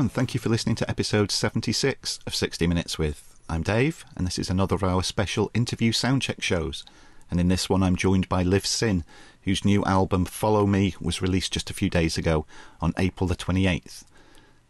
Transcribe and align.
And 0.00 0.10
thank 0.10 0.32
you 0.32 0.40
for 0.40 0.48
listening 0.48 0.76
to 0.76 0.88
episode 0.88 1.30
76 1.30 2.20
of 2.26 2.34
60 2.34 2.66
Minutes 2.66 2.98
with. 2.98 3.38
I'm 3.50 3.62
Dave, 3.62 4.02
and 4.16 4.26
this 4.26 4.38
is 4.38 4.48
another 4.48 4.74
of 4.74 4.82
our 4.82 5.02
special 5.02 5.50
interview 5.52 5.92
soundcheck 5.92 6.40
shows. 6.40 6.86
And 7.30 7.38
in 7.38 7.48
this 7.48 7.68
one, 7.68 7.82
I'm 7.82 7.96
joined 7.96 8.26
by 8.26 8.42
Liv 8.42 8.64
Sin, 8.64 9.04
whose 9.42 9.62
new 9.62 9.84
album 9.84 10.24
Follow 10.24 10.66
Me 10.66 10.94
was 11.02 11.20
released 11.20 11.52
just 11.52 11.68
a 11.68 11.74
few 11.74 11.90
days 11.90 12.16
ago 12.16 12.46
on 12.80 12.94
April 12.96 13.28
the 13.28 13.36
28th. 13.36 14.04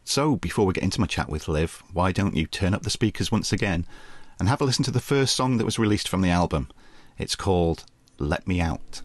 So, 0.03 0.35
before 0.35 0.67
we 0.67 0.73
get 0.73 0.83
into 0.83 1.01
my 1.01 1.07
chat 1.07 1.29
with 1.29 1.47
Liv, 1.47 1.81
why 1.93 2.11
don't 2.11 2.35
you 2.35 2.49
turn 2.49 2.75
up 2.75 2.83
the 2.83 2.91
speakers 2.91 3.31
once 3.31 3.53
again 3.53 3.87
and 4.41 4.49
have 4.49 4.61
a 4.61 4.65
listen 4.65 4.85
to 4.87 4.91
the 4.91 4.99
first 4.99 5.37
song 5.37 5.59
that 5.59 5.65
was 5.65 5.79
released 5.79 6.09
from 6.09 6.23
the 6.23 6.31
album? 6.31 6.67
It's 7.19 7.37
called 7.37 7.85
Let 8.19 8.49
Me 8.49 8.61
Out. 8.61 9.03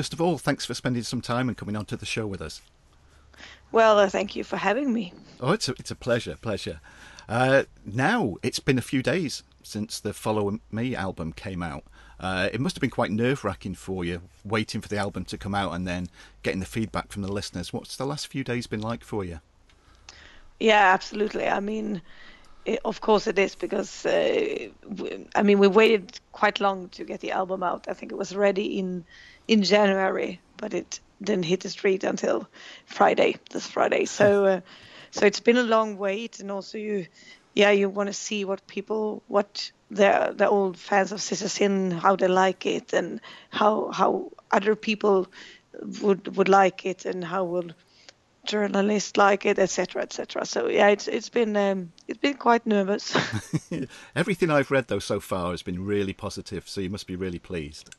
First 0.00 0.14
of 0.14 0.20
all, 0.22 0.38
thanks 0.38 0.64
for 0.64 0.72
spending 0.72 1.02
some 1.02 1.20
time 1.20 1.46
and 1.46 1.58
coming 1.58 1.76
on 1.76 1.84
to 1.84 1.94
the 1.94 2.06
show 2.06 2.26
with 2.26 2.40
us. 2.40 2.62
Well, 3.70 3.98
uh, 3.98 4.08
thank 4.08 4.34
you 4.34 4.44
for 4.44 4.56
having 4.56 4.94
me. 4.94 5.12
Oh, 5.38 5.52
it's 5.52 5.68
a, 5.68 5.72
it's 5.72 5.90
a 5.90 5.94
pleasure, 5.94 6.38
pleasure. 6.40 6.80
Uh, 7.28 7.64
now, 7.84 8.36
it's 8.42 8.60
been 8.60 8.78
a 8.78 8.82
few 8.82 9.02
days 9.02 9.42
since 9.62 10.00
the 10.00 10.14
Follow 10.14 10.58
Me 10.72 10.96
album 10.96 11.34
came 11.34 11.62
out. 11.62 11.84
Uh, 12.18 12.48
it 12.50 12.62
must 12.62 12.76
have 12.76 12.80
been 12.80 12.88
quite 12.88 13.10
nerve 13.10 13.44
wracking 13.44 13.74
for 13.74 14.02
you, 14.02 14.22
waiting 14.42 14.80
for 14.80 14.88
the 14.88 14.96
album 14.96 15.26
to 15.26 15.36
come 15.36 15.54
out 15.54 15.74
and 15.74 15.86
then 15.86 16.08
getting 16.42 16.60
the 16.60 16.66
feedback 16.66 17.12
from 17.12 17.20
the 17.20 17.30
listeners. 17.30 17.70
What's 17.70 17.98
the 17.98 18.06
last 18.06 18.26
few 18.26 18.42
days 18.42 18.66
been 18.66 18.80
like 18.80 19.04
for 19.04 19.22
you? 19.22 19.40
Yeah, 20.58 20.94
absolutely. 20.94 21.46
I 21.46 21.60
mean, 21.60 22.00
i 22.66 22.78
of 22.86 23.02
course 23.02 23.26
it 23.26 23.38
is 23.38 23.54
because 23.54 24.06
uh, 24.06 24.68
w- 24.88 25.26
I 25.34 25.42
mean 25.42 25.58
we 25.58 25.68
waited 25.68 26.20
quite 26.32 26.60
long 26.60 26.88
to 26.90 27.04
get 27.04 27.20
the 27.20 27.32
album 27.32 27.62
out. 27.62 27.86
I 27.86 27.94
think 27.94 28.12
it 28.12 28.18
was 28.18 28.34
ready 28.34 28.78
in 28.78 29.04
in 29.50 29.64
January, 29.64 30.40
but 30.56 30.74
it 30.74 31.00
didn't 31.20 31.44
hit 31.44 31.60
the 31.60 31.68
street 31.68 32.04
until 32.04 32.48
Friday, 32.86 33.34
this 33.50 33.66
Friday. 33.66 34.04
So 34.04 34.44
uh, 34.52 34.60
so 35.10 35.26
it's 35.26 35.40
been 35.40 35.56
a 35.56 35.64
long 35.64 35.98
wait, 35.98 36.38
and 36.38 36.52
also 36.52 36.78
you, 36.78 37.06
yeah, 37.52 37.72
you 37.72 37.88
want 37.88 38.06
to 38.06 38.12
see 38.12 38.44
what 38.44 38.64
people, 38.68 39.22
what 39.26 39.72
the 39.90 40.32
the 40.36 40.48
old 40.48 40.76
fans 40.76 41.10
of 41.10 41.20
Sister 41.20 41.48
Sin, 41.48 41.90
how 41.90 42.14
they 42.14 42.28
like 42.28 42.64
it, 42.64 42.92
and 42.92 43.20
how 43.50 43.90
how 43.90 44.30
other 44.52 44.76
people 44.76 45.26
would 46.00 46.36
would 46.36 46.48
like 46.48 46.86
it, 46.86 47.04
and 47.04 47.24
how 47.24 47.42
will 47.42 47.70
journalists 48.46 49.16
like 49.16 49.46
it, 49.46 49.58
etc., 49.58 50.02
etc. 50.02 50.46
So 50.46 50.68
yeah, 50.68 50.90
it's 50.90 51.08
it's 51.08 51.28
been 51.28 51.56
um, 51.56 51.92
it's 52.06 52.20
been 52.20 52.36
quite 52.36 52.66
nervous. 52.66 53.16
Everything 54.14 54.48
I've 54.48 54.70
read 54.70 54.86
though 54.86 55.00
so 55.00 55.18
far 55.18 55.50
has 55.50 55.62
been 55.64 55.84
really 55.84 56.12
positive, 56.12 56.68
so 56.68 56.80
you 56.80 56.90
must 56.90 57.08
be 57.08 57.16
really 57.16 57.40
pleased. 57.40 57.90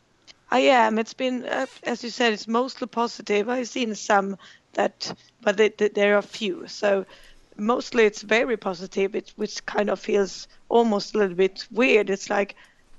I 0.52 0.60
am. 0.60 1.00
It's 1.00 1.14
been, 1.14 1.46
uh, 1.46 1.66
as 1.84 2.04
you 2.04 2.10
said, 2.10 2.34
it's 2.34 2.48
mostly 2.48 2.88
positive. 2.88 3.48
I've 3.48 3.70
seen 3.70 3.96
some 3.96 4.38
that, 4.74 5.14
but 5.42 5.56
they, 5.58 5.70
they, 5.70 5.88
there 5.88 6.18
are 6.18 6.22
few. 6.22 6.68
So 6.68 7.06
mostly 7.58 8.04
it's 8.04 8.22
very 8.22 8.58
positive, 8.58 9.16
it, 9.16 9.32
which 9.38 9.66
kind 9.66 9.90
of 9.90 10.00
feels 10.00 10.50
almost 10.68 11.16
a 11.16 11.20
little 11.20 11.36
bit 11.36 11.66
weird. 11.72 12.10
It's 12.10 12.30
like, 12.30 12.56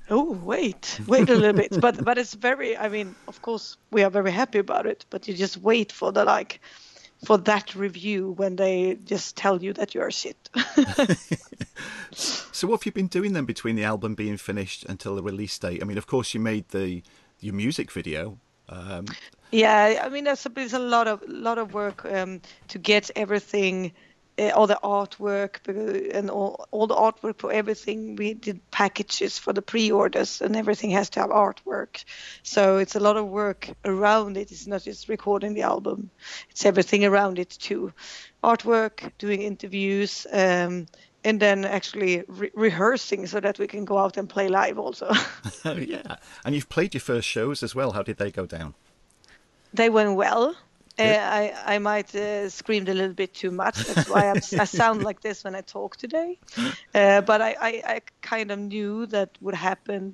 oh 0.08 0.32
wait, 0.32 0.98
wait 1.06 1.28
a 1.28 1.34
little 1.34 1.52
bit. 1.52 1.72
But 1.80 2.02
but 2.02 2.16
it's 2.16 2.34
very. 2.34 2.76
I 2.76 2.88
mean, 2.88 3.14
of 3.28 3.42
course 3.42 3.76
we 3.90 4.02
are 4.02 4.10
very 4.10 4.32
happy 4.32 4.58
about 4.58 4.86
it, 4.86 5.04
but 5.10 5.28
you 5.28 5.34
just 5.34 5.58
wait 5.58 5.92
for 5.92 6.10
the 6.10 6.24
like. 6.24 6.60
For 7.24 7.38
that 7.38 7.76
review, 7.76 8.32
when 8.32 8.56
they 8.56 8.98
just 9.04 9.36
tell 9.36 9.62
you 9.62 9.72
that 9.74 9.94
you 9.94 10.00
are 10.00 10.10
shit. 10.10 10.50
So 12.62 12.68
what 12.68 12.80
have 12.80 12.86
you 12.86 12.92
been 12.92 13.08
doing 13.08 13.32
then 13.32 13.44
between 13.44 13.74
the 13.74 13.82
album 13.82 14.14
being 14.14 14.36
finished 14.36 14.84
until 14.84 15.16
the 15.16 15.22
release 15.22 15.58
date? 15.58 15.82
I 15.82 15.84
mean, 15.84 15.98
of 15.98 16.06
course 16.06 16.32
you 16.32 16.38
made 16.38 16.68
the 16.68 17.02
your 17.42 17.54
music 17.54 17.90
video. 17.92 18.38
Um, 18.68 19.06
Yeah, 19.50 20.00
I 20.02 20.08
mean, 20.08 20.24
there's 20.24 20.46
a, 20.46 20.48
there's 20.48 20.72
a 20.72 20.78
lot 20.78 21.08
of 21.08 21.22
lot 21.28 21.58
of 21.58 21.74
work 21.74 22.06
um, 22.06 22.40
to 22.68 22.78
get 22.78 23.10
everything, 23.14 23.92
uh, 24.38 24.48
all 24.48 24.66
the 24.66 24.80
artwork 24.82 25.58
and 26.14 26.30
all, 26.30 26.66
all 26.70 26.86
the 26.86 26.94
artwork 26.94 27.38
for 27.38 27.52
everything. 27.52 28.16
We 28.16 28.32
did 28.32 28.70
packages 28.70 29.38
for 29.38 29.52
the 29.52 29.60
pre-orders, 29.60 30.40
and 30.40 30.56
everything 30.56 30.90
has 30.92 31.10
to 31.10 31.20
have 31.20 31.30
artwork. 31.30 32.04
So 32.42 32.78
it's 32.78 32.96
a 32.96 33.00
lot 33.00 33.18
of 33.18 33.26
work 33.28 33.68
around 33.84 34.38
it. 34.38 34.50
It's 34.52 34.66
not 34.66 34.84
just 34.84 35.10
recording 35.10 35.52
the 35.52 35.62
album; 35.62 36.10
it's 36.48 36.64
everything 36.64 37.04
around 37.04 37.38
it 37.38 37.50
too. 37.50 37.92
Artwork, 38.42 39.12
doing 39.18 39.42
interviews, 39.42 40.26
um, 40.32 40.86
and 41.24 41.40
then 41.40 41.64
actually 41.64 42.24
re- 42.26 42.50
rehearsing 42.54 43.26
so 43.26 43.40
that 43.40 43.58
we 43.58 43.66
can 43.66 43.84
go 43.84 43.98
out 43.98 44.16
and 44.16 44.28
play 44.28 44.48
live 44.48 44.78
also. 44.78 45.12
yeah, 45.64 46.16
and 46.44 46.54
you've 46.54 46.68
played 46.68 46.94
your 46.94 47.00
first 47.00 47.28
shows 47.28 47.62
as 47.62 47.74
well. 47.74 47.92
How 47.92 48.02
did 48.02 48.16
they 48.16 48.30
go 48.30 48.46
down? 48.46 48.74
They 49.74 49.88
went 49.88 50.14
well. 50.16 50.56
Uh, 50.98 51.04
I 51.04 51.54
I 51.74 51.78
might 51.78 52.14
uh, 52.14 52.50
screamed 52.50 52.88
a 52.88 52.94
little 52.94 53.14
bit 53.14 53.32
too 53.32 53.50
much. 53.50 53.76
That's 53.86 54.10
why 54.10 54.28
I'm, 54.28 54.60
I 54.60 54.64
sound 54.66 55.02
like 55.02 55.22
this 55.22 55.42
when 55.42 55.54
I 55.54 55.62
talk 55.62 55.96
today. 55.96 56.38
Uh, 56.94 57.22
but 57.22 57.40
I, 57.40 57.56
I, 57.58 57.82
I 57.86 58.00
kind 58.20 58.50
of 58.50 58.58
knew 58.58 59.06
that 59.06 59.30
would 59.40 59.54
happen 59.54 60.12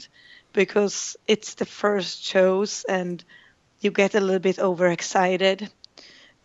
because 0.53 1.17
it's 1.27 1.55
the 1.55 1.65
first 1.65 2.23
shows 2.23 2.85
and 2.89 3.25
you 3.81 3.91
get 3.91 4.15
a 4.15 4.21
little 4.21 4.39
bit 4.39 4.61
overexcited 4.61 5.69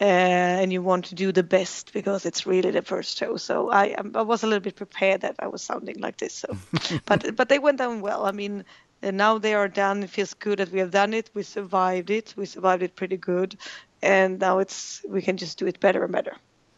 and 0.03 0.73
you 0.73 0.81
want 0.81 1.05
to 1.05 1.15
do 1.15 1.31
the 1.31 1.43
best 1.43 1.93
because 1.93 2.25
it's 2.25 2.45
really 2.45 2.71
the 2.71 2.81
first 2.81 3.17
show. 3.17 3.37
So 3.37 3.69
I 3.71 3.93
um, 3.93 4.11
I 4.15 4.21
was 4.21 4.43
a 4.43 4.47
little 4.47 4.59
bit 4.59 4.75
prepared 4.75 5.21
that 5.21 5.35
I 5.39 5.47
was 5.47 5.61
sounding 5.61 5.99
like 5.99 6.17
this. 6.17 6.33
So, 6.33 6.57
but 7.05 7.35
but 7.35 7.47
they 7.47 7.59
went 7.59 7.77
down 7.77 8.01
well. 8.01 8.25
I 8.25 8.31
mean, 8.31 8.65
and 9.01 9.15
now 9.15 9.37
they 9.37 9.53
are 9.53 9.69
done. 9.69 10.03
It 10.03 10.09
feels 10.09 10.33
good 10.33 10.59
that 10.59 10.71
we 10.71 10.79
have 10.79 10.91
done 10.91 11.13
it. 11.13 11.29
We 11.33 11.43
survived 11.43 12.09
it. 12.09 12.33
We 12.35 12.45
survived 12.45 12.83
it 12.83 12.97
pretty 12.97 13.15
good, 13.15 13.55
and 14.01 14.39
now 14.39 14.59
it's 14.59 15.01
we 15.07 15.21
can 15.21 15.37
just 15.37 15.57
do 15.57 15.67
it 15.67 15.79
better 15.79 16.03
and 16.03 16.11
better. 16.11 16.35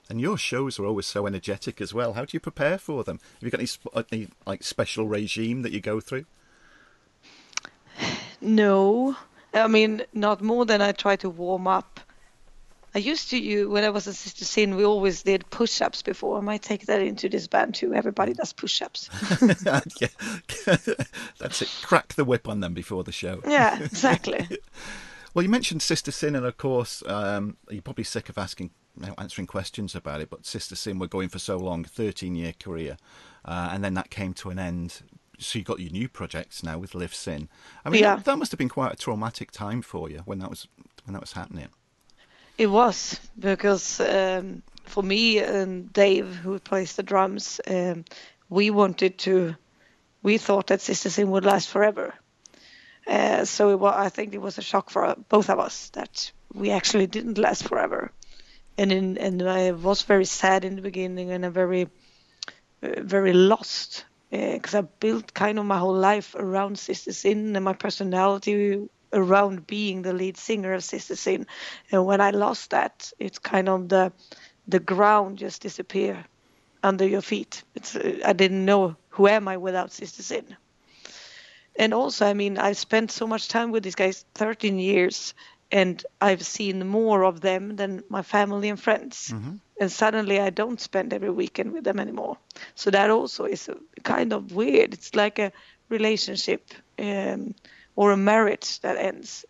And 0.08 0.22
your 0.22 0.38
shows 0.38 0.78
are 0.78 0.86
always 0.86 1.08
so 1.08 1.26
energetic 1.26 1.82
as 1.82 1.96
well. 1.96 2.14
How 2.14 2.26
do 2.26 2.32
you 2.34 2.40
prepare 2.40 2.78
for 2.78 3.04
them? 3.04 3.20
Have 3.40 3.44
you 3.44 3.50
got 3.50 3.60
any, 3.60 4.06
any 4.12 4.28
like 4.46 4.62
special 4.64 5.08
regime 5.08 5.64
that 5.64 5.72
you 5.72 5.82
go 5.82 6.00
through? 6.00 6.26
No, 8.42 9.16
I 9.54 9.68
mean 9.68 10.04
not 10.14 10.42
more 10.42 10.66
than 10.66 10.80
I 10.80 10.92
try 10.92 11.16
to 11.16 11.30
warm 11.30 11.66
up. 11.68 12.05
I 12.96 13.00
used 13.00 13.30
to 13.32 13.38
you 13.38 13.70
when 13.70 13.84
I 13.84 13.90
was 13.90 14.08
a 14.08 14.14
Sister 14.14 14.46
Sin. 14.46 14.76
We 14.78 14.86
always 14.86 15.22
did 15.24 15.48
push-ups 15.50 16.02
before. 16.02 16.38
I 16.38 16.42
might 16.42 16.62
take 16.62 16.86
that 16.86 17.02
into 17.02 17.28
this 17.28 17.46
band 17.46 17.76
too. 17.76 17.94
Everybody 17.94 18.34
does 18.34 18.54
push-ups. 18.54 19.10
yeah. 20.00 20.08
That's 21.38 21.62
it. 21.62 21.70
Crack 21.84 22.14
the 22.14 22.24
whip 22.24 22.48
on 22.48 22.62
them 22.62 22.74
before 22.74 23.04
the 23.04 23.12
show. 23.12 23.42
yeah, 23.46 23.82
exactly. 23.84 24.48
Well, 25.34 25.44
you 25.44 25.50
mentioned 25.50 25.82
Sister 25.82 26.12
Sin, 26.12 26.34
and 26.34 26.46
of 26.46 26.56
course, 26.56 27.04
um, 27.08 27.58
you're 27.70 27.82
probably 27.82 28.06
sick 28.06 28.30
of 28.30 28.38
asking, 28.38 28.70
answering 29.18 29.48
questions 29.48 29.94
about 29.94 30.22
it. 30.22 30.30
But 30.30 30.46
Sister 30.46 30.78
Sin 30.78 30.98
were 30.98 31.08
going 31.08 31.28
for 31.28 31.40
so 31.40 31.58
long, 31.58 31.84
13-year 31.84 32.54
career, 32.58 32.96
uh, 33.44 33.68
and 33.74 33.84
then 33.84 33.96
that 33.96 34.10
came 34.10 34.34
to 34.36 34.50
an 34.50 34.60
end. 34.60 35.02
So 35.38 35.60
you 35.60 35.66
got 35.66 35.82
your 35.82 35.92
new 35.92 36.08
projects 36.08 36.64
now 36.64 36.78
with 36.78 36.96
Liv 36.96 37.14
Sin. 37.14 37.50
I 37.84 37.90
mean, 37.90 38.02
Yeah. 38.02 38.16
that, 38.16 38.24
that 38.24 38.38
must 38.38 38.54
have 38.54 38.58
been 38.58 38.70
quite 38.70 38.94
a 38.94 38.96
traumatic 38.96 39.52
time 39.52 39.82
for 39.82 40.10
you 40.10 40.20
when 40.20 40.40
that 40.40 40.50
was 40.50 40.70
when 41.04 41.12
that 41.12 41.22
was 41.22 41.34
happening. 41.34 41.68
It 42.58 42.68
was 42.68 43.20
because 43.38 44.00
um, 44.00 44.64
for 44.86 45.04
me 45.04 45.40
and 45.40 45.92
Dave, 45.92 46.36
who 46.36 46.58
plays 46.60 46.96
the 46.96 47.04
drums, 47.04 47.60
um, 47.68 48.06
we 48.50 48.70
wanted 48.70 49.18
to. 49.20 49.56
We 50.24 50.38
thought 50.38 50.68
that 50.68 50.82
Sister 50.82 51.10
Sin 51.10 51.30
would 51.32 51.46
last 51.46 51.70
forever. 51.70 52.14
Uh, 53.06 53.46
so 53.46 53.70
it 53.70 53.88
I 53.88 54.10
think 54.10 54.34
it 54.34 54.42
was 54.42 54.58
a 54.58 54.62
shock 54.64 54.90
for 54.90 55.16
both 55.30 55.50
of 55.50 55.60
us 55.60 55.90
that 55.90 56.32
we 56.54 56.72
actually 56.72 57.08
didn't 57.08 57.38
last 57.38 57.68
forever, 57.68 58.12
and 58.78 58.92
in, 58.92 59.18
and 59.18 59.42
I 59.48 59.72
was 59.72 60.02
very 60.02 60.26
sad 60.26 60.66
in 60.66 60.76
the 60.76 60.82
beginning 60.82 61.32
and 61.32 61.46
a 61.46 61.52
very, 61.52 61.84
uh, 62.82 63.02
very 63.02 63.34
lost 63.34 64.06
because 64.32 64.74
I 64.74 64.82
built 64.82 65.34
kind 65.34 65.60
of 65.60 65.66
my 65.66 65.78
whole 65.78 65.96
life 65.96 66.36
around 66.36 66.80
Sister 66.80 67.14
Sin 67.14 67.56
and 67.56 67.66
my 67.66 67.74
personality 67.74 68.90
around 69.14 69.68
being 69.68 70.02
the 70.02 70.14
lead 70.14 70.38
singer 70.38 70.74
of 70.74 70.84
Sister 70.84 71.16
Sin. 71.16 71.48
And 71.92 72.06
when 72.06 72.22
I 72.22 72.32
lost 72.32 72.72
that, 72.72 73.12
it's 73.20 73.40
kind 73.40 73.70
of 73.70 73.90
the 73.90 74.12
the 74.68 74.80
ground 74.80 75.38
just 75.38 75.62
disappear 75.62 76.26
under 76.84 77.08
your 77.08 77.22
feet. 77.22 77.64
It's 77.76 77.96
I 77.96 78.34
didn't 78.34 78.66
know 78.66 78.96
who 79.10 79.28
am 79.28 79.48
I 79.48 79.58
without 79.58 79.92
Sister 79.92 80.24
Sin. 80.24 80.56
And 81.78 81.94
also, 81.94 82.26
I 82.26 82.34
mean, 82.34 82.58
I've 82.58 82.78
spent 82.78 83.12
so 83.12 83.28
much 83.28 83.50
time 83.50 83.72
with 83.72 83.84
these 83.84 83.96
guys, 83.96 84.26
13 84.36 84.80
years, 84.80 85.34
and 85.72 86.04
I've 86.22 86.46
seen 86.46 86.88
more 86.88 87.24
of 87.26 87.42
them 87.42 87.76
than 87.76 88.04
my 88.10 88.22
family 88.22 88.70
and 88.70 88.80
friends. 88.80 89.34
And 89.80 89.92
suddenly, 89.92 90.40
I 90.40 90.52
don't 90.52 90.80
spend 90.80 91.12
every 91.14 91.30
weekend 91.32 91.74
with 91.74 91.84
them 91.84 92.00
anymore. 92.00 92.38
So 92.76 92.92
that 92.92 93.10
also 93.10 93.44
is 93.44 93.68
a, 93.68 93.76
kind 94.04 94.32
of 94.32 94.54
weird. 94.54 94.94
It's 94.94 95.16
like 95.16 95.38
a 95.40 95.52
relationship 95.90 96.74
um, 96.98 97.56
or 97.96 98.12
a 98.12 98.18
marriage 98.18 98.80
that 98.82 98.98
ends, 98.98 99.46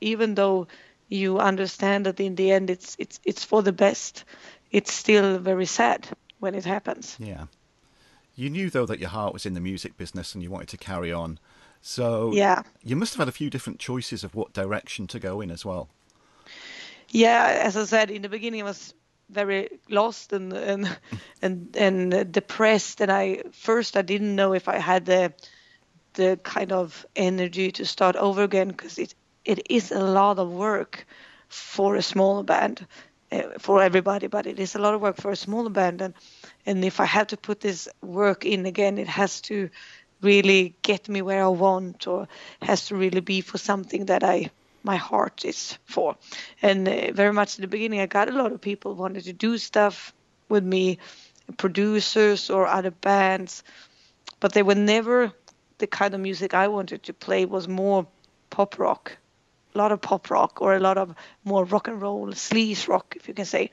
even 0.00 0.34
though 0.34 0.66
you 1.08 1.38
understand 1.38 2.06
that 2.06 2.20
in 2.20 2.34
the 2.36 2.52
end 2.52 2.70
it's 2.70 2.96
it's 2.98 3.20
it's 3.24 3.44
for 3.44 3.62
the 3.62 3.72
best. 3.72 4.24
It's 4.70 4.92
still 4.92 5.38
very 5.38 5.66
sad 5.66 6.06
when 6.38 6.54
it 6.54 6.64
happens. 6.64 7.16
Yeah. 7.18 7.46
You 8.36 8.48
knew 8.50 8.70
though 8.70 8.86
that 8.86 9.00
your 9.00 9.10
heart 9.10 9.32
was 9.32 9.44
in 9.44 9.54
the 9.54 9.60
music 9.60 9.96
business 9.96 10.34
and 10.34 10.42
you 10.42 10.50
wanted 10.50 10.68
to 10.68 10.76
carry 10.76 11.12
on. 11.12 11.38
So 11.82 12.32
Yeah. 12.32 12.62
you 12.84 12.96
must 12.96 13.14
have 13.14 13.18
had 13.20 13.28
a 13.28 13.32
few 13.32 13.50
different 13.50 13.80
choices 13.80 14.24
of 14.24 14.34
what 14.34 14.52
direction 14.52 15.06
to 15.08 15.18
go 15.18 15.40
in 15.40 15.50
as 15.50 15.64
well. 15.64 15.88
Yeah, 17.10 17.62
as 17.66 17.76
I 17.76 17.84
said 17.86 18.10
in 18.10 18.22
the 18.22 18.28
beginning, 18.28 18.60
I 18.62 18.64
was 18.64 18.94
very 19.28 19.68
lost 19.88 20.32
and 20.32 20.52
and 20.52 20.98
and 21.42 21.76
and 21.76 22.32
depressed, 22.32 23.00
and 23.00 23.10
I 23.10 23.42
first 23.52 23.96
I 23.96 24.02
didn't 24.02 24.36
know 24.36 24.54
if 24.54 24.68
I 24.68 24.78
had 24.78 25.06
the 25.06 25.32
the 26.14 26.38
kind 26.42 26.72
of 26.72 27.06
energy 27.16 27.70
to 27.72 27.84
start 27.84 28.16
over 28.16 28.42
again 28.42 28.68
because 28.68 28.98
it 28.98 29.14
it 29.44 29.70
is 29.70 29.90
a 29.90 30.00
lot 30.00 30.38
of 30.38 30.50
work 30.50 31.06
for 31.48 31.96
a 31.96 32.02
small 32.02 32.42
band 32.42 32.86
uh, 33.32 33.42
for 33.58 33.82
everybody, 33.82 34.26
but 34.26 34.46
it 34.46 34.58
is 34.58 34.74
a 34.74 34.78
lot 34.78 34.94
of 34.94 35.00
work 35.00 35.16
for 35.16 35.30
a 35.30 35.36
smaller 35.36 35.70
band, 35.70 36.00
and 36.00 36.14
and 36.66 36.84
if 36.84 37.00
I 37.00 37.04
have 37.04 37.28
to 37.28 37.36
put 37.36 37.60
this 37.60 37.88
work 38.02 38.44
in 38.44 38.66
again, 38.66 38.98
it 38.98 39.08
has 39.08 39.40
to 39.42 39.70
really 40.20 40.74
get 40.82 41.08
me 41.08 41.22
where 41.22 41.42
I 41.44 41.48
want, 41.48 42.06
or 42.06 42.28
has 42.62 42.86
to 42.86 42.96
really 42.96 43.20
be 43.20 43.40
for 43.40 43.58
something 43.58 44.06
that 44.06 44.22
I 44.22 44.50
my 44.82 44.96
heart 44.96 45.44
is 45.44 45.78
for. 45.84 46.16
And 46.62 46.88
uh, 46.88 47.12
very 47.12 47.32
much 47.32 47.58
in 47.58 47.62
the 47.62 47.68
beginning, 47.68 48.00
I 48.00 48.06
got 48.06 48.28
a 48.28 48.32
lot 48.32 48.52
of 48.52 48.60
people 48.60 48.94
wanted 48.94 49.24
to 49.24 49.32
do 49.32 49.58
stuff 49.58 50.12
with 50.48 50.64
me, 50.64 50.98
producers 51.56 52.50
or 52.50 52.66
other 52.66 52.90
bands, 52.90 53.62
but 54.40 54.52
they 54.52 54.62
were 54.62 54.74
never 54.74 55.32
the 55.80 55.86
kind 55.86 56.14
of 56.14 56.20
music 56.20 56.54
I 56.54 56.68
wanted 56.68 57.02
to 57.04 57.12
play. 57.12 57.44
Was 57.44 57.66
more 57.66 58.06
pop 58.50 58.78
rock, 58.78 59.18
a 59.74 59.78
lot 59.78 59.92
of 59.92 60.00
pop 60.00 60.30
rock 60.30 60.60
or 60.60 60.74
a 60.74 60.80
lot 60.80 60.98
of 60.98 61.14
more 61.44 61.64
rock 61.64 61.88
and 61.88 62.00
roll 62.02 62.28
sleaze 62.28 62.88
rock 62.88 63.14
if 63.16 63.28
you 63.28 63.34
can 63.34 63.44
say 63.44 63.70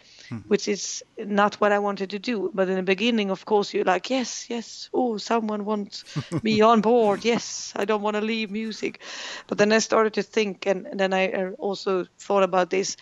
which 0.47 0.67
is 0.67 1.03
not 1.17 1.55
what 1.55 1.71
i 1.71 1.79
wanted 1.79 2.11
to 2.11 2.19
do. 2.19 2.51
But 2.53 2.69
in 2.69 2.75
the 2.75 2.83
beginning 2.83 3.31
of 3.31 3.45
course 3.45 3.73
you're 3.73 3.83
like 3.85 4.09
yes 4.09 4.49
yes 4.49 4.89
oh 4.93 5.17
someone 5.17 5.65
wants 5.65 6.03
me 6.43 6.61
on 6.61 6.81
board. 6.81 7.25
Yes 7.25 7.73
i 7.75 7.85
don't 7.85 8.01
want 8.01 8.15
to 8.15 8.21
leave 8.21 8.51
music. 8.51 9.01
But 9.47 9.57
then 9.57 9.71
i 9.71 9.79
started 9.79 10.13
to 10.13 10.23
think 10.23 10.65
and, 10.65 10.85
and 10.85 10.99
then 10.99 11.13
i 11.13 11.31
uh, 11.31 11.51
also 11.57 12.05
thought 12.19 12.43
about 12.43 12.69
this 12.69 12.97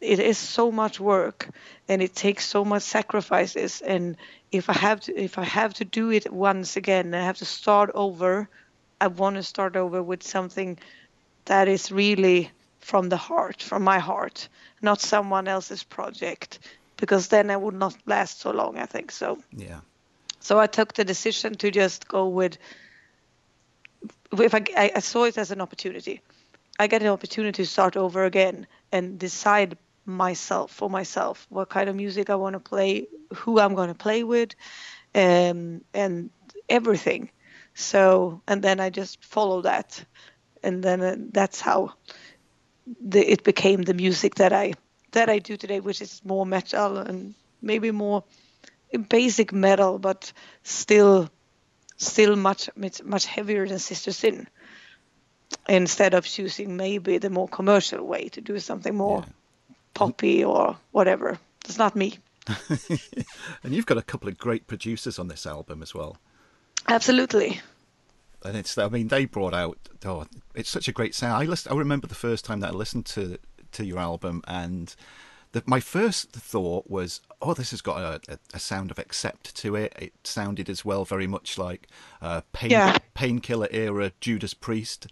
it 0.00 0.18
is 0.18 0.38
so 0.38 0.70
much 0.70 0.98
work 1.00 1.48
and 1.88 2.02
it 2.02 2.14
takes 2.14 2.44
so 2.46 2.64
much 2.64 2.82
sacrifices 2.82 3.80
and 3.82 4.16
if 4.52 4.68
i 4.70 4.72
have 4.72 5.00
to 5.00 5.16
if 5.18 5.38
i 5.38 5.44
have 5.44 5.74
to 5.74 5.84
do 5.84 6.10
it 6.10 6.32
once 6.32 6.76
again 6.76 7.14
i 7.14 7.22
have 7.24 7.38
to 7.38 7.44
start 7.44 7.90
over 7.94 8.48
i 9.00 9.06
want 9.06 9.36
to 9.36 9.42
start 9.42 9.76
over 9.76 10.02
with 10.02 10.22
something 10.22 10.78
that 11.46 11.68
is 11.68 11.90
really 11.92 12.50
from 12.80 13.08
the 13.08 13.16
heart 13.16 13.62
from 13.62 13.82
my 13.84 13.98
heart 13.98 14.48
not 14.82 15.00
someone 15.00 15.48
else's 15.48 15.82
project 15.82 16.58
because 16.96 17.28
then 17.28 17.50
i 17.50 17.56
would 17.56 17.74
not 17.74 17.96
last 18.06 18.40
so 18.40 18.50
long 18.50 18.78
i 18.78 18.86
think 18.86 19.10
so 19.10 19.38
Yeah. 19.52 19.80
so 20.40 20.58
I 20.58 20.66
took 20.66 20.94
the 20.94 21.04
decision 21.04 21.54
to 21.56 21.70
just 21.70 22.08
go 22.08 22.26
with. 22.28 22.58
If 24.32 24.54
I, 24.54 24.64
I, 24.76 24.92
I 24.96 25.00
saw 25.00 25.24
it 25.24 25.36
as 25.38 25.50
an 25.50 25.60
opportunity, 25.60 26.20
I 26.78 26.86
get 26.86 27.02
an 27.02 27.08
opportunity 27.08 27.62
to 27.62 27.68
start 27.68 27.96
over 27.96 28.24
again 28.24 28.66
and 28.92 29.18
decide 29.18 29.76
myself 30.10 30.70
for 30.70 30.90
myself 30.90 31.46
what 31.48 31.68
kind 31.68 31.88
of 31.88 31.96
music 31.96 32.30
I 32.30 32.34
want 32.36 32.54
to 32.54 32.60
play, 32.60 33.08
who 33.34 33.60
I'm 33.60 33.74
going 33.74 33.88
to 33.88 33.94
play 33.94 34.24
with, 34.24 34.54
um, 35.14 35.82
and 35.94 36.30
everything. 36.68 37.30
So 37.74 38.42
and 38.46 38.62
then 38.62 38.80
I 38.80 38.90
just 38.90 39.24
follow 39.24 39.62
that, 39.62 40.04
and 40.62 40.82
then 40.82 41.00
uh, 41.00 41.16
that's 41.32 41.60
how 41.60 41.94
the, 43.00 43.20
it 43.20 43.44
became 43.44 43.82
the 43.82 43.94
music 43.94 44.36
that 44.36 44.52
I 44.52 44.74
that 45.12 45.28
I 45.28 45.38
do 45.38 45.56
today, 45.56 45.80
which 45.80 46.00
is 46.00 46.20
more 46.24 46.46
metal 46.46 46.98
and 46.98 47.34
maybe 47.62 47.90
more 47.90 48.24
basic 49.08 49.52
metal, 49.52 49.98
but 49.98 50.32
still 50.62 51.30
still 51.96 52.36
much 52.36 52.70
much 52.76 53.02
much 53.02 53.26
heavier 53.26 53.66
than 53.66 53.78
Sister 53.78 54.12
Sin. 54.12 54.48
Instead 55.68 56.14
of 56.14 56.24
choosing 56.24 56.76
maybe 56.76 57.18
the 57.18 57.30
more 57.30 57.48
commercial 57.48 58.04
way 58.04 58.28
to 58.28 58.40
do 58.40 58.58
something 58.58 58.94
more 58.94 59.24
poppy 59.94 60.44
or 60.44 60.76
whatever. 60.92 61.38
It's 61.64 61.78
not 61.78 61.96
me. 61.96 62.18
And 63.62 63.74
you've 63.74 63.86
got 63.86 63.98
a 63.98 64.02
couple 64.02 64.28
of 64.28 64.38
great 64.38 64.66
producers 64.66 65.18
on 65.18 65.28
this 65.28 65.46
album 65.46 65.82
as 65.82 65.94
well. 65.94 66.16
Absolutely. 66.88 67.60
and 68.44 68.56
it's 68.56 68.76
I 68.78 68.88
mean 68.88 69.08
they 69.08 69.26
brought 69.26 69.54
out 69.54 69.78
oh 70.04 70.26
it's 70.54 70.70
such 70.70 70.88
a 70.88 70.92
great 70.92 71.14
sound. 71.14 71.42
I 71.42 71.46
listen, 71.46 71.72
I 71.72 71.76
remember 71.76 72.06
the 72.06 72.14
first 72.14 72.44
time 72.44 72.60
that 72.60 72.70
I 72.70 72.74
listened 72.74 73.06
to 73.06 73.38
to 73.72 73.84
your 73.84 73.98
album 73.98 74.42
and 74.48 74.94
the, 75.52 75.62
my 75.66 75.80
first 75.80 76.32
thought 76.32 76.88
was 76.88 77.20
oh 77.42 77.54
this 77.54 77.70
has 77.72 77.80
got 77.82 77.98
a, 78.00 78.32
a, 78.32 78.38
a 78.54 78.58
sound 78.58 78.90
of 78.90 78.98
Accept 78.98 79.54
to 79.56 79.76
it. 79.76 79.92
It 79.98 80.12
sounded 80.24 80.68
as 80.70 80.84
well 80.84 81.04
very 81.04 81.26
much 81.26 81.58
like 81.58 81.86
uh, 82.22 82.40
pain 82.52 82.70
Yeah. 82.70 82.96
Painkiller 83.14 83.68
era 83.70 84.12
Judas 84.20 84.54
Priest. 84.54 85.06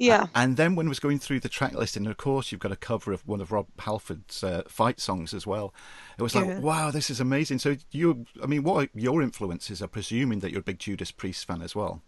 Yeah. 0.00 0.28
And 0.34 0.56
then 0.56 0.76
when 0.76 0.86
I 0.86 0.88
was 0.88 0.98
going 0.98 1.18
through 1.18 1.40
the 1.40 1.48
track 1.50 1.74
list, 1.74 1.94
and 1.94 2.06
of 2.06 2.16
course 2.16 2.50
you've 2.50 2.60
got 2.60 2.72
a 2.72 2.76
cover 2.76 3.12
of 3.12 3.26
one 3.28 3.40
of 3.42 3.52
Rob 3.52 3.66
Halford's 3.78 4.42
uh, 4.42 4.62
Fight 4.66 4.98
songs 4.98 5.34
as 5.34 5.46
well. 5.46 5.74
It 6.18 6.22
was 6.22 6.34
like, 6.34 6.46
Yeah. 6.46 6.58
wow, 6.58 6.90
this 6.90 7.10
is 7.10 7.20
amazing. 7.20 7.58
So 7.58 7.76
you, 7.90 8.24
I 8.42 8.46
mean, 8.46 8.62
what 8.62 8.84
are 8.84 8.88
your 8.94 9.20
influences? 9.22 9.82
are 9.82 9.88
presuming 9.88 10.40
that 10.40 10.50
you're 10.52 10.60
a 10.60 10.64
big 10.64 10.78
Judas 10.78 11.10
Priest 11.10 11.46
fan 11.46 11.60
as 11.60 11.74
well. 11.74 12.02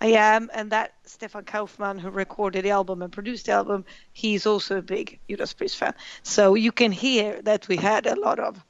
I 0.00 0.08
am, 0.08 0.50
and 0.52 0.70
that 0.72 0.94
Stefan 1.04 1.44
Kaufmann, 1.44 1.98
who 1.98 2.10
recorded 2.10 2.64
the 2.64 2.70
album 2.70 3.00
and 3.00 3.12
produced 3.12 3.46
the 3.46 3.52
album, 3.52 3.84
he's 4.12 4.44
also 4.44 4.78
a 4.78 4.82
big 4.82 5.18
Judas 5.28 5.54
Priest 5.54 5.76
fan. 5.76 5.94
So 6.24 6.54
you 6.54 6.72
can 6.72 6.92
hear 6.92 7.40
that 7.42 7.68
we 7.68 7.76
had 7.76 8.06
a 8.06 8.20
lot 8.20 8.38
of, 8.40 8.62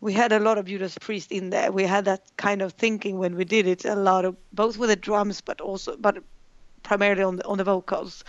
we 0.00 0.12
had 0.12 0.32
a 0.32 0.38
lot 0.40 0.58
of 0.58 0.66
Judas 0.66 0.98
Priest 0.98 1.30
in 1.32 1.50
there. 1.50 1.70
We 1.72 1.84
had 1.84 2.04
that 2.06 2.22
kind 2.36 2.60
of 2.60 2.72
thinking 2.72 3.18
when 3.18 3.36
we 3.36 3.44
did 3.44 3.66
it, 3.66 3.84
a 3.84 3.94
lot 3.94 4.24
of 4.24 4.36
both 4.52 4.76
with 4.76 4.90
the 4.90 4.96
drums, 4.96 5.40
but 5.40 5.60
also, 5.60 5.96
but 5.96 6.22
primarily 6.82 7.22
on 7.22 7.36
the 7.36 7.46
on 7.46 7.58
the 7.58 7.64
vocals. 7.64 8.24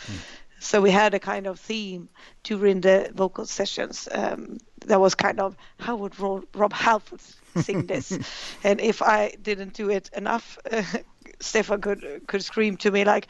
So 0.61 0.79
we 0.79 0.91
had 0.91 1.15
a 1.15 1.19
kind 1.19 1.47
of 1.47 1.59
theme 1.59 2.07
during 2.43 2.81
the 2.81 3.11
vocal 3.15 3.47
sessions. 3.47 4.07
Um, 4.11 4.59
that 4.85 4.99
was 4.99 5.15
kind 5.15 5.39
of 5.39 5.55
how 5.79 5.95
would 5.95 6.19
Rob, 6.19 6.45
Rob 6.55 6.71
Halford 6.71 7.19
sing 7.57 7.87
this, 7.87 8.11
and 8.63 8.79
if 8.79 9.01
I 9.01 9.33
didn't 9.41 9.73
do 9.73 9.89
it 9.89 10.09
enough, 10.15 10.59
uh, 10.71 10.83
Stefan 11.39 11.81
could 11.81 12.21
could 12.27 12.43
scream 12.43 12.77
to 12.77 12.91
me 12.91 13.05
like, 13.05 13.27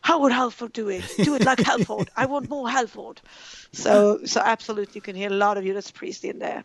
"How 0.00 0.20
would 0.20 0.32
Halford 0.32 0.72
do 0.72 0.88
it? 0.88 1.04
Do 1.18 1.34
it 1.34 1.44
like 1.44 1.60
Halford. 1.60 2.10
I 2.16 2.24
want 2.26 2.48
more 2.48 2.68
Halford." 2.70 3.20
So 3.72 4.20
so 4.24 4.40
absolutely, 4.40 4.94
you 4.94 5.02
can 5.02 5.16
hear 5.16 5.30
a 5.30 5.34
lot 5.34 5.58
of 5.58 5.64
Judas 5.64 5.90
Priest 5.90 6.24
in 6.24 6.38
there, 6.38 6.64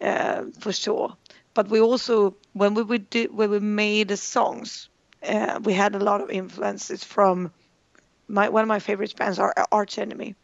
uh, 0.00 0.44
for 0.60 0.72
sure. 0.72 1.16
But 1.54 1.68
we 1.68 1.80
also 1.80 2.36
when 2.52 2.74
we 2.74 2.82
would 2.82 3.10
do, 3.10 3.28
when 3.32 3.50
we 3.50 3.58
made 3.58 4.08
the 4.08 4.16
songs, 4.16 4.88
uh, 5.26 5.60
we 5.62 5.72
had 5.72 5.94
a 5.94 5.98
lot 5.98 6.20
of 6.20 6.30
influences 6.30 7.04
from 7.04 7.52
my 8.28 8.48
one 8.48 8.62
of 8.62 8.68
my 8.68 8.78
favorite 8.78 9.14
bands 9.16 9.38
are 9.38 9.54
Arch 9.70 9.98
Enemy. 9.98 10.34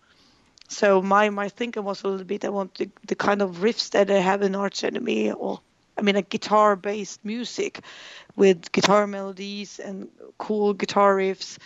So 0.69 1.03
my 1.03 1.31
my 1.31 1.49
thinking 1.49 1.85
was 1.85 2.05
a 2.05 2.09
little 2.09 2.27
bit 2.27 2.45
I 2.45 2.49
want 2.51 2.75
the, 2.77 2.89
the 3.07 3.15
kind 3.15 3.43
of 3.43 3.57
riffs 3.57 3.91
that 3.91 4.11
I 4.11 4.19
have 4.19 4.43
in 4.43 4.55
Arch 4.55 4.85
Enemy 4.85 5.33
or 5.33 5.61
I 5.99 6.03
mean 6.03 6.17
a 6.17 6.23
guitar 6.23 6.77
based 6.77 7.25
music 7.25 7.81
with 8.37 8.71
guitar 8.73 9.07
melodies 9.07 9.79
and 9.79 10.09
cool 10.39 10.75
guitar 10.75 11.17
riffs, 11.17 11.59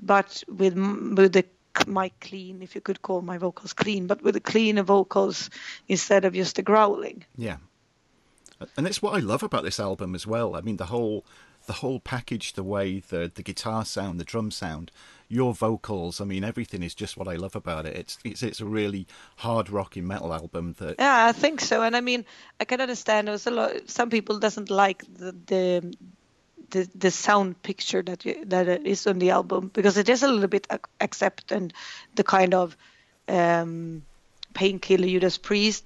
but 0.00 0.42
with 0.48 0.74
with 0.74 1.32
the 1.32 1.44
my 1.86 2.10
clean 2.20 2.62
if 2.62 2.74
you 2.74 2.80
could 2.80 3.02
call 3.02 3.20
my 3.20 3.38
vocals 3.38 3.72
clean, 3.72 4.06
but 4.06 4.22
with 4.22 4.34
the 4.34 4.40
cleaner 4.40 4.82
vocals 4.82 5.50
instead 5.88 6.24
of 6.24 6.32
just 6.32 6.56
the 6.56 6.62
growling. 6.62 7.24
Yeah, 7.36 7.56
and 8.76 8.86
that's 8.86 9.02
what 9.02 9.14
I 9.14 9.18
love 9.18 9.42
about 9.42 9.64
this 9.64 9.80
album 9.80 10.14
as 10.14 10.26
well. 10.26 10.56
I 10.56 10.60
mean, 10.62 10.76
the 10.76 10.86
whole 10.86 11.24
the 11.66 11.74
whole 11.74 12.00
package, 12.00 12.54
the 12.54 12.62
way 12.64 13.00
the 13.00 13.30
the 13.34 13.42
guitar 13.42 13.84
sound, 13.84 14.20
the 14.20 14.24
drum 14.24 14.50
sound, 14.50 14.90
your 15.28 15.54
vocals. 15.54 16.20
I 16.20 16.24
mean, 16.24 16.44
everything 16.44 16.82
is 16.82 16.94
just 16.94 17.16
what 17.16 17.28
I 17.28 17.36
love 17.36 17.56
about 17.56 17.86
it. 17.86 17.96
It's 17.96 18.18
it's 18.24 18.42
it's 18.42 18.60
a 18.60 18.66
really 18.66 19.06
hard 19.36 19.70
rocking 19.70 20.06
metal 20.06 20.32
album 20.32 20.74
that 20.78 20.96
Yeah, 20.98 21.26
I 21.26 21.32
think 21.32 21.60
so. 21.60 21.82
And 21.82 21.96
I 21.96 22.00
mean, 22.00 22.24
I 22.60 22.64
can 22.64 22.80
understand. 22.80 23.28
There's 23.28 23.46
a 23.46 23.50
lot. 23.50 23.88
Some 23.88 24.10
people 24.10 24.38
doesn't 24.38 24.70
like 24.70 25.04
the 25.18 25.34
the 25.46 25.94
the, 26.70 26.88
the 26.94 27.10
sound 27.10 27.62
picture 27.62 28.02
that 28.02 28.24
you, 28.24 28.44
that 28.46 28.68
is 28.68 29.06
on 29.06 29.18
the 29.18 29.30
album 29.30 29.70
because 29.72 29.96
it 29.96 30.08
is 30.08 30.22
a 30.22 30.28
little 30.28 30.48
bit 30.48 30.66
ac- 30.70 30.80
Accept 31.00 31.52
and 31.52 31.72
the 32.14 32.24
kind 32.24 32.54
of 32.54 32.76
um, 33.28 34.02
Painkiller 34.54 35.06
Judas 35.06 35.38
Priest. 35.38 35.84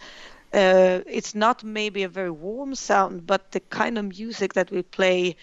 Uh, 0.52 1.00
it's 1.06 1.34
not 1.34 1.62
maybe 1.62 2.02
a 2.02 2.08
very 2.08 2.30
warm 2.30 2.74
sound, 2.74 3.26
but 3.26 3.52
the 3.52 3.60
kind 3.60 3.98
of 3.98 4.06
music 4.06 4.54
that 4.54 4.70
we 4.70 4.82
play, 4.82 5.36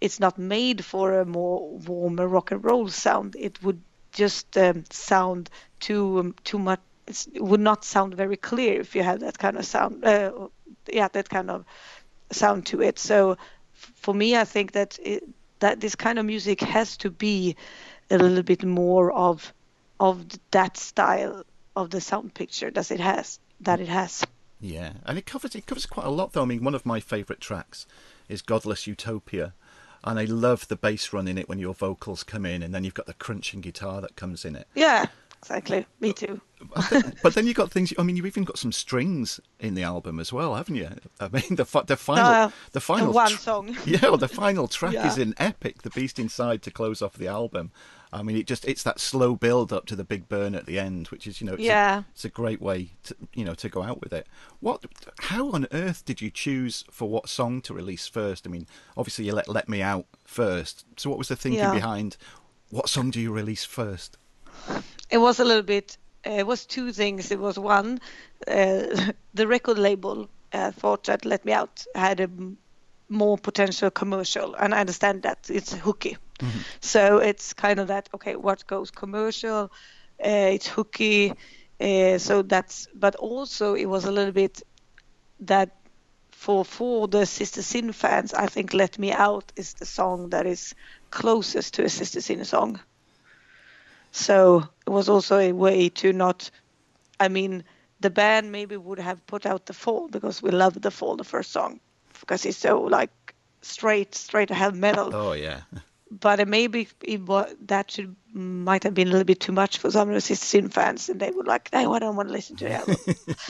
it's 0.00 0.20
not 0.20 0.38
made 0.38 0.84
for 0.84 1.20
a 1.20 1.24
more 1.24 1.78
warmer 1.78 2.28
rock 2.28 2.50
and 2.50 2.64
roll 2.64 2.88
sound. 2.88 3.36
It 3.38 3.62
would 3.62 3.80
just 4.12 4.56
um, 4.56 4.84
sound 4.90 5.50
too 5.80 6.18
um, 6.20 6.34
too 6.44 6.58
much. 6.58 6.80
It's, 7.06 7.26
it 7.26 7.42
would 7.42 7.60
not 7.60 7.84
sound 7.84 8.14
very 8.14 8.36
clear 8.36 8.80
if 8.80 8.94
you 8.94 9.02
had 9.02 9.20
that 9.20 9.38
kind 9.38 9.56
of 9.56 9.64
sound. 9.64 10.04
Uh, 10.04 10.48
yeah, 10.90 11.08
that 11.08 11.28
kind 11.28 11.50
of 11.50 11.64
sound 12.30 12.66
to 12.66 12.82
it. 12.82 12.98
So 12.98 13.36
for 13.72 14.14
me, 14.14 14.36
I 14.36 14.44
think 14.44 14.72
that 14.72 14.98
it, 15.02 15.22
that 15.60 15.80
this 15.80 15.94
kind 15.94 16.18
of 16.18 16.26
music 16.26 16.60
has 16.60 16.96
to 16.98 17.10
be 17.10 17.56
a 18.10 18.18
little 18.18 18.42
bit 18.42 18.64
more 18.64 19.12
of 19.12 19.52
of 20.00 20.26
that 20.50 20.76
style 20.76 21.44
of 21.76 21.90
the 21.90 22.00
sound 22.00 22.34
picture 22.34 22.70
that 22.70 22.90
it 22.90 23.00
has 23.00 23.38
that 23.60 23.80
it 23.80 23.88
has. 23.88 24.24
Yeah, 24.60 24.92
and 25.04 25.18
it 25.18 25.26
covers 25.26 25.54
it 25.54 25.66
covers 25.66 25.86
quite 25.86 26.06
a 26.06 26.10
lot 26.10 26.32
though. 26.32 26.42
I 26.42 26.46
mean, 26.46 26.64
one 26.64 26.74
of 26.74 26.86
my 26.86 27.00
favourite 27.00 27.40
tracks 27.40 27.86
is 28.28 28.42
"Godless 28.42 28.86
Utopia," 28.86 29.54
and 30.04 30.18
I 30.18 30.24
love 30.24 30.68
the 30.68 30.76
bass 30.76 31.12
run 31.12 31.26
in 31.28 31.38
it 31.38 31.48
when 31.48 31.58
your 31.58 31.74
vocals 31.74 32.22
come 32.22 32.46
in, 32.46 32.62
and 32.62 32.74
then 32.74 32.84
you've 32.84 32.94
got 32.94 33.06
the 33.06 33.14
crunching 33.14 33.60
guitar 33.60 34.00
that 34.00 34.16
comes 34.16 34.44
in 34.44 34.54
it. 34.56 34.68
Yeah, 34.74 35.06
exactly. 35.40 35.86
Me 36.00 36.12
too. 36.12 36.40
but 37.22 37.34
then 37.34 37.46
you've 37.46 37.56
got 37.56 37.70
things. 37.70 37.92
I 37.98 38.02
mean, 38.02 38.16
you've 38.16 38.26
even 38.26 38.44
got 38.44 38.58
some 38.58 38.72
strings 38.72 39.38
in 39.60 39.74
the 39.74 39.82
album 39.82 40.18
as 40.20 40.32
well, 40.32 40.54
haven't 40.54 40.76
you? 40.76 40.88
I 41.20 41.28
mean, 41.28 41.56
the 41.56 41.64
the 41.86 41.96
final 41.96 42.24
Uh, 42.26 42.50
the 42.72 42.80
final 42.80 43.12
one 43.12 43.30
tr- 43.30 43.38
song. 43.38 43.76
Yeah, 43.86 44.00
well, 44.02 44.16
the 44.16 44.28
final 44.28 44.68
track 44.68 44.92
Yeah. 44.94 45.06
is 45.06 45.18
an 45.18 45.34
epic. 45.38 45.82
The 45.82 45.90
Beast 45.90 46.18
Inside 46.18 46.62
to 46.62 46.70
close 46.70 47.02
off 47.02 47.14
the 47.14 47.28
album. 47.28 47.70
I 48.14 48.22
mean, 48.22 48.36
it 48.36 48.46
just 48.46 48.64
it's 48.66 48.82
that 48.84 49.00
slow 49.00 49.34
build 49.34 49.72
up 49.72 49.86
to 49.86 49.96
the 49.96 50.04
big 50.04 50.28
burn 50.28 50.54
at 50.54 50.66
the 50.66 50.78
end, 50.78 51.08
which 51.08 51.26
is 51.26 51.40
you 51.40 51.46
know 51.46 51.54
it's 51.54 51.62
Yeah. 51.62 51.98
a, 51.98 52.04
it's 52.12 52.24
a 52.24 52.28
great 52.28 52.60
way 52.62 52.90
to 53.04 53.16
you 53.34 53.44
know 53.44 53.54
to 53.54 53.68
go 53.68 53.82
out 53.82 54.00
with 54.00 54.12
it. 54.12 54.26
What? 54.60 54.84
How 55.20 55.50
on 55.50 55.66
earth 55.72 56.04
did 56.04 56.20
you 56.20 56.30
choose 56.30 56.84
for 56.90 57.08
what 57.08 57.28
song 57.28 57.60
to 57.62 57.74
release 57.74 58.06
first? 58.06 58.46
I 58.46 58.50
mean, 58.50 58.66
obviously 58.96 59.24
you 59.26 59.32
let 59.34 59.48
Let 59.48 59.68
Me 59.68 59.82
Out 59.82 60.06
first. 60.24 60.84
So 60.96 61.10
what 61.10 61.18
was 61.18 61.28
the 61.28 61.36
thinking 61.36 61.64
Yeah. 61.64 61.74
behind 61.74 62.16
what 62.70 62.88
song 62.88 63.10
do 63.10 63.20
you 63.20 63.32
release 63.32 63.64
first? 63.64 64.16
It 65.10 65.18
was 65.18 65.40
a 65.40 65.44
little 65.44 65.62
bit. 65.62 65.98
Uh, 66.26 66.30
it 66.38 66.46
was 66.46 66.64
two 66.66 66.92
things. 66.92 67.30
It 67.30 67.38
was 67.38 67.58
one, 67.58 68.00
uh, 68.48 69.12
the 69.34 69.46
record 69.46 69.78
label 69.78 70.28
uh, 70.52 70.70
thought 70.70 71.04
that 71.04 71.24
"Let 71.24 71.44
Me 71.44 71.52
Out" 71.52 71.84
had 71.94 72.20
a 72.20 72.24
m- 72.24 72.56
more 73.08 73.36
potential 73.38 73.90
commercial, 73.90 74.54
and 74.54 74.74
I 74.74 74.80
understand 74.80 75.22
that 75.22 75.50
it's 75.50 75.72
hooky. 75.74 76.16
So 76.80 77.18
it's 77.18 77.52
kind 77.54 77.78
of 77.80 77.88
that. 77.88 78.08
Okay, 78.14 78.36
what 78.36 78.66
goes 78.66 78.90
commercial? 78.90 79.70
Uh, 80.24 80.50
it's 80.56 80.66
hooky. 80.66 81.34
Uh, 81.80 82.18
so 82.18 82.42
that's, 82.42 82.86
but 82.94 83.14
also 83.16 83.74
it 83.74 83.86
was 83.86 84.04
a 84.04 84.12
little 84.12 84.32
bit 84.32 84.62
that 85.40 85.70
for 86.32 86.64
for 86.64 87.08
the 87.08 87.26
Sister 87.26 87.62
Sin 87.62 87.92
fans, 87.92 88.32
I 88.34 88.46
think 88.46 88.72
"Let 88.74 88.98
Me 88.98 89.12
Out" 89.12 89.52
is 89.56 89.74
the 89.74 89.86
song 89.86 90.30
that 90.30 90.46
is 90.46 90.74
closest 91.10 91.74
to 91.74 91.84
a 91.84 91.88
Sister 91.90 92.20
Sin 92.20 92.44
song. 92.44 92.80
So 94.12 94.64
it 94.86 94.90
was 94.90 95.08
also 95.08 95.38
a 95.38 95.52
way 95.52 95.88
to 95.90 96.12
not. 96.12 96.50
I 97.20 97.28
mean, 97.28 97.64
the 98.00 98.10
band 98.10 98.50
maybe 98.52 98.76
would 98.76 98.98
have 98.98 99.26
put 99.26 99.46
out 99.46 99.66
the 99.66 99.72
fall 99.74 100.08
because 100.08 100.42
we 100.42 100.50
love 100.50 100.80
the 100.80 100.90
fall, 100.90 101.16
the 101.16 101.24
first 101.24 101.52
song, 101.52 101.80
because 102.20 102.44
it's 102.44 102.58
so 102.58 102.80
like 102.82 103.12
straight, 103.62 104.14
straight 104.14 104.50
ahead 104.50 104.74
metal 104.74 105.16
Oh 105.16 105.32
yeah. 105.32 105.62
but 106.20 106.46
maybe 106.48 106.88
it 107.02 107.22
wa- 107.22 107.48
that 107.66 107.90
should 107.90 108.14
might 108.32 108.84
have 108.84 108.94
been 108.94 109.08
a 109.08 109.10
little 109.10 109.24
bit 109.24 109.40
too 109.40 109.52
much 109.52 109.78
for 109.78 109.90
some 109.90 110.08
of 110.08 110.14
the 110.14 110.20
Sin 110.20 110.68
fans, 110.68 111.08
and 111.08 111.20
they 111.20 111.30
were 111.30 111.44
like, 111.44 111.72
"No, 111.72 111.94
I 111.94 111.98
don't 111.98 112.16
want 112.16 112.28
to 112.28 112.32
listen 112.32 112.56
to 112.56 112.64
the 112.64 112.74
album." 112.74 112.96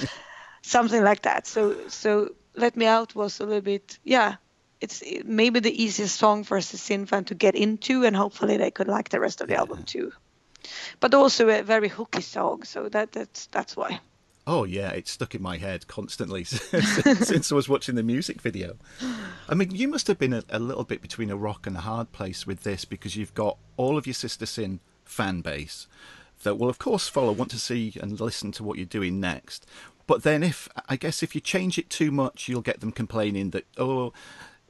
Something 0.63 1.03
like 1.03 1.23
that. 1.23 1.47
So, 1.47 1.89
so 1.89 2.35
"Let 2.55 2.77
Me 2.77 2.87
Out" 2.87 3.15
was 3.15 3.41
a 3.41 3.45
little 3.45 3.61
bit, 3.61 3.99
yeah. 4.03 4.37
It's 4.81 5.03
maybe 5.25 5.61
the 5.61 5.83
easiest 5.83 6.17
song 6.17 6.45
for 6.45 6.57
a 6.57 6.63
Sin 6.63 7.07
fan 7.07 7.25
to 7.25 7.35
get 7.35 7.55
into, 7.55 8.05
and 8.05 8.17
hopefully 8.17 8.57
they 8.57 8.71
could 8.71 8.89
like 8.89 9.09
the 9.09 9.21
rest 9.21 9.41
of 9.41 9.49
the 9.49 9.57
album 9.57 9.85
too. 9.85 10.13
But 11.01 11.15
also 11.15 11.49
a 11.49 11.63
very 11.63 11.89
hooky 11.89 12.23
song, 12.23 12.63
so 12.65 12.89
that 12.89 13.13
that's 13.13 13.47
that's 13.47 13.77
why. 13.77 14.01
Oh 14.47 14.65
yeah, 14.65 14.91
it's 14.91 15.11
stuck 15.11 15.35
in 15.35 15.43
my 15.43 15.57
head 15.57 15.87
constantly 15.87 16.45
since, 16.45 17.29
since 17.29 17.51
I 17.51 17.55
was 17.55 17.69
watching 17.69 17.95
the 17.95 18.03
music 18.03 18.41
video. 18.41 18.77
I 19.49 19.55
mean, 19.55 19.71
you 19.75 19.89
must 19.89 20.07
have 20.09 20.19
been 20.19 20.35
a, 20.35 20.43
a 20.51 20.59
little 20.59 20.85
bit 20.85 21.01
between 21.01 21.31
a 21.31 21.37
rock 21.37 21.67
and 21.67 21.77
a 21.77 21.81
hard 21.81 22.13
place 22.13 22.47
with 22.47 22.63
this 22.63 22.85
because 22.85 23.17
you've 23.17 23.35
got 23.35 23.57
all 23.77 23.97
of 23.97 24.07
your 24.07 24.15
Sister 24.15 24.47
Sin 24.47 24.81
fan 25.05 25.41
base 25.41 25.87
that 26.43 26.57
will, 26.57 26.69
of 26.69 26.79
course, 26.79 27.09
follow, 27.09 27.33
want 27.33 27.51
to 27.53 27.59
see 27.59 27.95
and 28.01 28.21
listen 28.21 28.53
to 28.53 28.65
what 28.65 28.77
you're 28.77 28.87
doing 28.87 29.19
next. 29.19 29.67
But 30.07 30.23
then, 30.23 30.43
if 30.43 30.69
I 30.89 30.97
guess 30.97 31.23
if 31.23 31.35
you 31.35 31.41
change 31.41 31.79
it 31.79 31.89
too 31.89 32.11
much, 32.11 32.47
you'll 32.47 32.61
get 32.61 32.81
them 32.81 32.93
complaining 32.93 33.51
that 33.51 33.65
oh, 33.79 34.13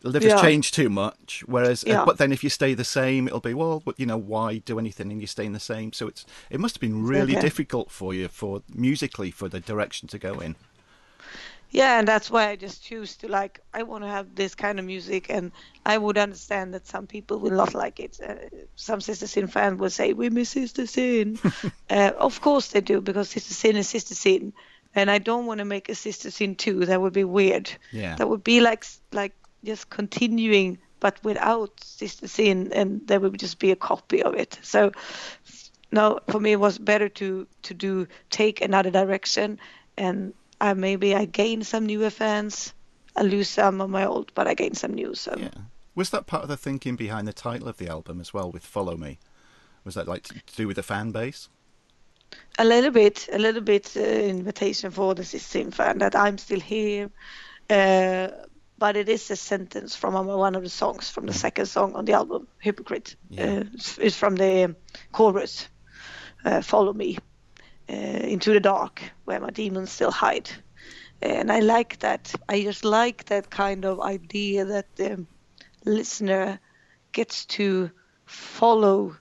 Has 0.04 0.22
Yeah. 0.24 0.40
changed 0.40 0.74
too 0.74 0.90
much. 0.90 1.42
Whereas, 1.46 1.82
uh, 1.84 1.88
Yeah. 1.88 2.04
but 2.04 2.18
then 2.18 2.30
if 2.30 2.44
you 2.44 2.50
stay 2.50 2.74
the 2.74 2.84
same, 2.84 3.26
it'll 3.26 3.40
be 3.40 3.54
well, 3.54 3.82
you 3.96 4.06
know, 4.06 4.18
why 4.18 4.58
do 4.58 4.78
anything 4.78 5.10
and 5.10 5.20
you're 5.20 5.26
staying 5.26 5.52
the 5.52 5.60
same? 5.60 5.92
So 5.92 6.08
it's 6.08 6.26
it 6.50 6.60
must 6.60 6.76
have 6.76 6.80
been 6.80 7.04
really 7.06 7.32
Okay. 7.32 7.40
difficult 7.40 7.90
for 7.90 8.12
you 8.12 8.28
for 8.28 8.62
musically 8.74 9.30
for 9.30 9.48
the 9.48 9.60
direction 9.60 10.08
to 10.08 10.18
go 10.18 10.40
in. 10.40 10.56
Yeah, 11.70 11.98
and 11.98 12.06
that's 12.06 12.30
why 12.30 12.50
I 12.50 12.56
just 12.56 12.84
choose 12.84 13.16
to 13.16 13.28
like 13.28 13.60
I 13.72 13.82
want 13.82 14.04
to 14.04 14.08
have 14.08 14.34
this 14.36 14.54
kind 14.54 14.78
of 14.78 14.84
music, 14.84 15.28
and 15.28 15.50
I 15.84 15.98
would 15.98 16.18
understand 16.18 16.72
that 16.74 16.86
some 16.86 17.06
people 17.06 17.38
will 17.40 17.50
not 17.50 17.74
like 17.74 17.98
it. 17.98 18.20
Uh, 18.20 18.34
some 18.76 19.00
Sister 19.00 19.26
Sin 19.26 19.48
fan 19.48 19.78
will 19.78 19.90
say 19.90 20.12
we 20.12 20.30
miss 20.30 20.50
Sister 20.50 20.86
Sin. 20.86 21.38
uh, 21.90 22.12
of 22.18 22.40
course 22.40 22.68
they 22.68 22.80
do 22.80 23.00
because 23.00 23.30
Sister 23.30 23.54
Sin 23.54 23.76
is 23.76 23.88
Sister 23.88 24.14
Sin, 24.14 24.52
and 24.94 25.10
I 25.10 25.18
don't 25.18 25.46
want 25.46 25.58
to 25.58 25.64
make 25.64 25.88
a 25.88 25.94
Sister 25.96 26.30
Sin 26.30 26.54
two. 26.54 26.84
That 26.86 27.00
would 27.00 27.12
be 27.14 27.24
weird. 27.24 27.70
Yeah. 27.90 28.16
That 28.16 28.28
would 28.28 28.44
be 28.44 28.60
like 28.60 28.86
like 29.10 29.32
just 29.64 29.90
continuing, 29.90 30.78
but 31.00 31.22
without 31.24 31.72
Sister 31.82 32.28
Sin, 32.28 32.72
and 32.72 33.06
there 33.06 33.20
would 33.20 33.38
just 33.38 33.58
be 33.58 33.70
a 33.70 33.76
copy 33.76 34.22
of 34.22 34.34
it. 34.34 34.58
So 34.62 34.92
no, 35.92 36.20
for 36.28 36.40
me 36.40 36.52
it 36.52 36.60
was 36.60 36.78
better 36.78 37.08
to 37.08 37.46
to 37.62 37.74
do 37.74 38.06
take 38.30 38.60
another 38.60 38.90
direction, 38.90 39.58
and 39.96 40.34
I 40.60 40.74
maybe 40.74 41.14
I 41.14 41.24
gain 41.24 41.64
some 41.64 41.86
newer 41.86 42.10
fans, 42.10 42.74
I 43.16 43.22
lose 43.22 43.48
some 43.48 43.80
of 43.80 43.90
my 43.90 44.06
old, 44.06 44.32
but 44.34 44.46
I 44.46 44.54
gain 44.54 44.74
some 44.74 44.94
new. 44.94 45.14
So 45.14 45.34
Yeah. 45.36 45.50
Was 45.94 46.10
that 46.10 46.26
part 46.26 46.42
of 46.42 46.48
the 46.48 46.56
thinking 46.56 46.96
behind 46.96 47.28
the 47.28 47.32
title 47.32 47.68
of 47.68 47.76
the 47.76 47.88
album 47.88 48.20
as 48.20 48.34
well, 48.34 48.50
with 48.50 48.64
"Follow 48.64 48.96
Me"? 48.96 49.18
Was 49.84 49.94
that 49.94 50.08
like 50.08 50.24
to 50.24 50.56
do 50.56 50.66
with 50.66 50.76
the 50.76 50.82
fan 50.82 51.12
base? 51.12 51.48
a 52.58 52.64
little 52.64 52.90
bit, 52.90 53.28
a 53.32 53.38
little 53.38 53.60
bit 53.60 53.96
uh, 53.96 54.00
invitation 54.00 54.90
for 54.90 55.14
the 55.14 55.24
Sister 55.24 55.58
Sin 55.58 55.70
fan 55.70 55.98
that 55.98 56.14
I'm 56.14 56.38
still 56.38 56.60
here. 56.60 57.10
Uh, 57.68 58.28
but 58.84 58.98
it 58.98 59.08
is 59.08 59.30
a 59.30 59.36
sentence 59.36 59.96
from 59.96 60.14
um, 60.14 60.26
one 60.26 60.54
of 60.54 60.62
the 60.62 60.68
songs 60.68 61.08
from 61.08 61.24
the 61.24 61.32
second 61.32 61.64
song 61.64 61.94
on 61.94 62.04
the 62.04 62.12
album, 62.12 62.46
Hypocrite. 62.58 63.16
Yeah. 63.30 63.60
Uh, 63.60 63.64
it's, 63.98 64.14
from 64.14 64.36
the 64.36 64.76
chorus, 65.10 65.68
uh, 66.44 66.60
Follow 66.60 66.92
Me 66.92 67.16
uh, 67.88 67.94
into 67.94 68.52
the 68.52 68.60
dark 68.60 69.00
where 69.24 69.40
my 69.40 69.48
demons 69.48 69.90
still 69.90 70.10
hide. 70.10 70.50
And 71.22 71.50
I 71.50 71.60
like 71.60 71.98
that. 72.00 72.34
I 72.46 72.60
just 72.60 72.84
like 72.84 73.24
that 73.24 73.48
kind 73.48 73.86
of 73.86 74.02
idea 74.02 74.66
that 74.66 74.94
the 74.96 75.24
listener 75.86 76.60
gets 77.12 77.46
to 77.56 77.90
follow 78.26 79.16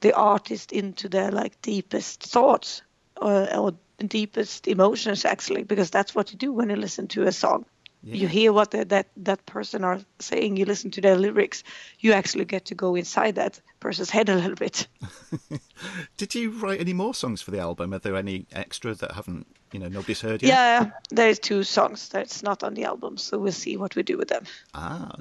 the 0.00 0.12
artist 0.12 0.72
into 0.72 1.08
their 1.08 1.30
like 1.30 1.62
deepest 1.62 2.22
thoughts 2.22 2.82
or, 3.16 3.50
or 3.56 3.72
deepest 3.96 4.68
emotions 4.68 5.24
actually 5.24 5.62
because 5.62 5.88
that's 5.88 6.14
what 6.14 6.32
you 6.32 6.36
do 6.36 6.52
when 6.52 6.68
you 6.68 6.76
listen 6.76 7.08
to 7.08 7.22
a 7.22 7.32
song 7.32 7.64
you 8.02 8.28
hear 8.28 8.52
what 8.52 8.70
the, 8.70 8.84
that 8.84 9.08
that 9.16 9.44
person 9.46 9.82
are 9.84 9.98
saying 10.20 10.56
you 10.56 10.64
listen 10.64 10.90
to 10.92 11.00
their 11.00 11.16
lyrics 11.16 11.64
you 11.98 12.12
actually 12.12 12.44
get 12.44 12.64
to 12.66 12.74
go 12.74 12.94
inside 12.94 13.34
that 13.34 13.60
person's 13.80 14.10
head 14.10 14.28
a 14.28 14.34
little 14.34 14.54
bit 14.54 14.86
Did 16.16 16.34
you 16.34 16.50
write 16.50 16.80
any 16.80 16.94
more 16.94 17.12
songs 17.14 17.42
for 17.42 17.50
the 17.50 17.58
album? 17.58 17.92
Are 17.92 17.98
there 17.98 18.16
any 18.16 18.46
extra 18.52 18.94
that 18.94 19.12
haven't, 19.12 19.46
you 19.72 19.78
know, 19.78 19.88
nobody's 19.88 20.20
heard 20.22 20.42
yet? 20.42 20.48
yeah 20.48 20.90
there's 21.10 21.38
two 21.38 21.62
songs 21.64 22.08
that's 22.08 22.42
not 22.42 22.62
on 22.62 22.74
the 22.74 22.84
album 22.84 23.16
so 23.18 23.38
we'll 23.38 23.52
see 23.52 23.76
what 23.76 23.94
we 23.96 24.02
do 24.02 24.16
with 24.16 24.28
them 24.28 24.44
Ah, 24.74 25.14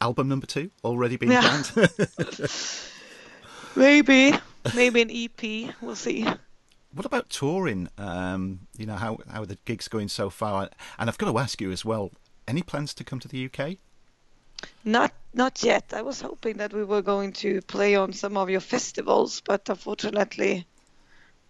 album 0.00 0.28
number 0.28 0.46
two 0.46 0.70
already 0.84 1.16
been 1.16 1.30
Yeah. 1.32 1.40
planned. 1.40 1.90
maybe 3.76 4.32
maybe 4.74 5.02
an 5.02 5.10
ep 5.10 5.74
we'll 5.82 5.94
see 5.96 6.26
what 6.92 7.06
about 7.06 7.28
touring? 7.30 7.88
Um, 7.98 8.60
you 8.76 8.86
know, 8.86 8.96
how 8.96 9.18
how 9.30 9.42
are 9.42 9.46
the 9.46 9.58
gigs 9.64 9.88
going 9.88 10.08
so 10.08 10.30
far? 10.30 10.70
And 10.98 11.08
I've 11.08 11.18
got 11.18 11.30
to 11.30 11.38
ask 11.38 11.60
you 11.60 11.70
as 11.70 11.84
well. 11.84 12.10
Any 12.46 12.62
plans 12.62 12.94
to 12.94 13.04
come 13.04 13.20
to 13.20 13.28
the 13.28 13.44
UK? 13.46 13.76
Not 14.84 15.12
not 15.34 15.62
yet. 15.62 15.92
I 15.92 16.02
was 16.02 16.20
hoping 16.20 16.56
that 16.58 16.72
we 16.72 16.84
were 16.84 17.02
going 17.02 17.32
to 17.34 17.60
play 17.62 17.94
on 17.94 18.12
some 18.12 18.36
of 18.36 18.50
your 18.50 18.60
festivals, 18.60 19.40
but 19.40 19.68
unfortunately, 19.68 20.66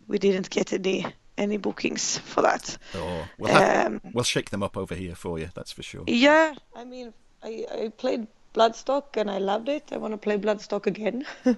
we 0.08 0.18
didn't 0.18 0.50
get 0.50 0.72
any 0.72 1.06
any 1.36 1.56
bookings 1.56 2.18
for 2.18 2.42
that. 2.42 2.76
Or 2.94 3.30
we'll, 3.38 3.50
have, 3.52 3.86
Um, 3.86 4.00
we'll 4.12 4.24
shake 4.24 4.50
them 4.50 4.62
up 4.62 4.76
over 4.76 4.94
here 4.94 5.14
for 5.14 5.38
you. 5.38 5.50
That's 5.54 5.72
for 5.72 5.82
sure. 5.82 6.04
Yeah, 6.06 6.54
I 6.74 6.84
mean, 6.84 7.14
I, 7.42 7.66
I 7.72 7.88
played 7.96 8.26
Bloodstock 8.54 9.16
and 9.16 9.30
I 9.30 9.38
loved 9.38 9.68
it. 9.68 9.90
I 9.92 9.98
want 9.98 10.14
to 10.14 10.18
play 10.18 10.36
Bloodstock 10.36 10.86
again. 10.86 11.24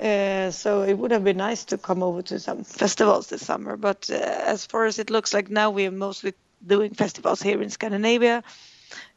uh, 0.00 0.50
so 0.50 0.82
it 0.82 0.94
would 0.94 1.10
have 1.10 1.24
been 1.24 1.36
nice 1.36 1.64
to 1.66 1.78
come 1.78 2.02
over 2.02 2.22
to 2.22 2.38
some 2.38 2.64
festivals 2.64 3.28
this 3.28 3.44
summer. 3.44 3.76
But 3.76 4.08
uh, 4.10 4.14
as 4.14 4.66
far 4.66 4.86
as 4.86 4.98
it 4.98 5.10
looks 5.10 5.34
like 5.34 5.50
now, 5.50 5.70
we 5.70 5.86
are 5.86 5.90
mostly 5.92 6.34
doing 6.66 6.94
festivals 6.94 7.42
here 7.42 7.62
in 7.62 7.70
Scandinavia, 7.70 8.42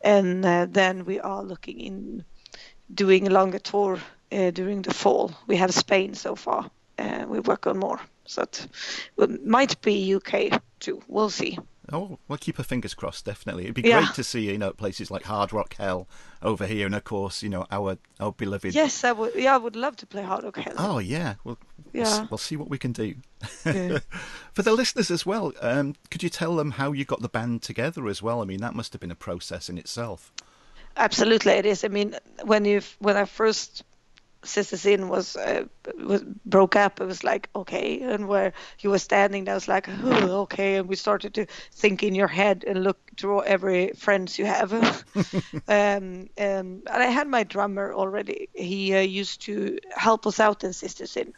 and 0.01 0.45
uh, 0.45 0.67
then 0.69 1.05
we 1.05 1.19
are 1.19 1.43
looking 1.43 1.79
in 1.79 2.25
doing 2.93 3.27
a 3.27 3.31
longer 3.31 3.59
tour 3.59 3.99
uh, 4.31 4.51
during 4.51 4.81
the 4.81 4.93
fall. 4.93 5.31
We 5.47 5.57
have 5.57 5.73
Spain 5.73 6.13
so 6.13 6.35
far. 6.35 6.69
and 6.97 7.29
we 7.29 7.39
work 7.39 7.67
on 7.67 7.79
more, 7.79 7.99
so 8.25 8.43
it 8.43 9.45
might 9.45 9.81
be 9.81 10.15
UK 10.15 10.61
too. 10.79 11.01
We'll 11.07 11.29
see. 11.29 11.57
Oh, 11.91 12.17
well, 12.29 12.37
keep 12.37 12.59
our 12.59 12.63
fingers 12.63 12.93
crossed. 12.93 13.25
Definitely, 13.25 13.63
it'd 13.63 13.75
be 13.75 13.81
Yeah. 13.81 14.01
great 14.03 14.15
to 14.15 14.23
see 14.23 14.49
you 14.49 14.57
know 14.57 14.71
places 14.71 15.11
like 15.11 15.23
Hard 15.23 15.51
Rock 15.51 15.75
Hell 15.75 16.07
over 16.41 16.65
here, 16.65 16.85
and 16.85 16.95
of 16.95 17.03
course, 17.03 17.43
you 17.43 17.49
know 17.49 17.65
our 17.71 17.97
our 18.21 18.31
beloved. 18.31 18.73
Yes, 18.73 19.03
I 19.03 19.11
would. 19.11 19.35
Yeah, 19.35 19.55
I 19.55 19.57
would 19.57 19.75
love 19.75 19.97
to 19.97 20.05
play 20.05 20.23
Hard 20.23 20.45
Rock 20.45 20.57
Hell. 20.57 20.75
Oh 20.77 20.99
yeah, 20.99 21.35
we'll, 21.43 21.57
we'll, 21.91 22.03
Yeah. 22.05 22.27
we'll 22.29 22.37
see 22.37 22.55
what 22.55 22.69
we 22.69 22.77
can 22.77 22.93
do. 22.93 23.15
Yeah. 23.65 23.99
For 24.53 24.61
the 24.61 24.71
listeners 24.71 25.11
as 25.11 25.25
well, 25.25 25.51
um, 25.61 25.95
could 26.09 26.23
you 26.23 26.29
tell 26.29 26.55
them 26.55 26.71
how 26.71 26.93
you 26.93 27.03
got 27.03 27.21
the 27.21 27.27
band 27.29 27.63
together 27.63 28.07
as 28.07 28.21
well? 28.21 28.41
I 28.41 28.45
mean, 28.45 28.61
that 28.61 28.75
must 28.75 28.93
have 28.93 29.01
been 29.01 29.11
a 29.11 29.15
process 29.15 29.67
in 29.69 29.77
itself. 29.77 30.31
Absolutely, 30.95 31.53
it 31.53 31.65
is. 31.65 31.83
I 31.83 31.87
mean, 31.89 32.15
when 32.43 32.63
you 32.65 32.81
when 32.99 33.17
I 33.17 33.25
first 33.25 33.83
Sister 34.43 34.77
Sin 34.77 35.07
was 35.09 35.35
uh, 35.35 35.65
was 35.97 36.23
broke 36.45 36.75
up, 36.75 37.01
it 37.01 37.05
was 37.05 37.23
like 37.23 37.49
okay, 37.55 38.01
and 38.01 38.27
where 38.27 38.53
you 38.79 38.89
were 38.89 38.99
standing, 38.99 39.45
there 39.45 39.55
was 39.55 39.67
like 39.67 39.87
oh, 39.89 40.41
okay, 40.41 40.75
and 40.75 40.87
we 40.87 40.95
started 40.95 41.33
to 41.35 41.45
think 41.71 42.03
in 42.03 42.15
your 42.15 42.27
head 42.27 42.63
and 42.67 42.83
look 42.83 42.99
through 43.17 43.43
every 43.43 43.91
friends 43.93 44.37
you 44.37 44.45
have. 44.45 44.73
um, 44.73 44.93
um, 45.67 46.27
and 46.37 46.83
I 46.87 47.07
had 47.07 47.27
my 47.27 47.43
drummer 47.43 47.93
already. 47.93 48.49
He 48.53 48.93
uh, 48.93 48.99
used 48.99 49.41
to 49.43 49.79
help 49.95 50.27
us 50.27 50.39
out 50.39 50.63
in 50.63 50.73
Sister 50.73 51.05
Sin. 51.07 51.33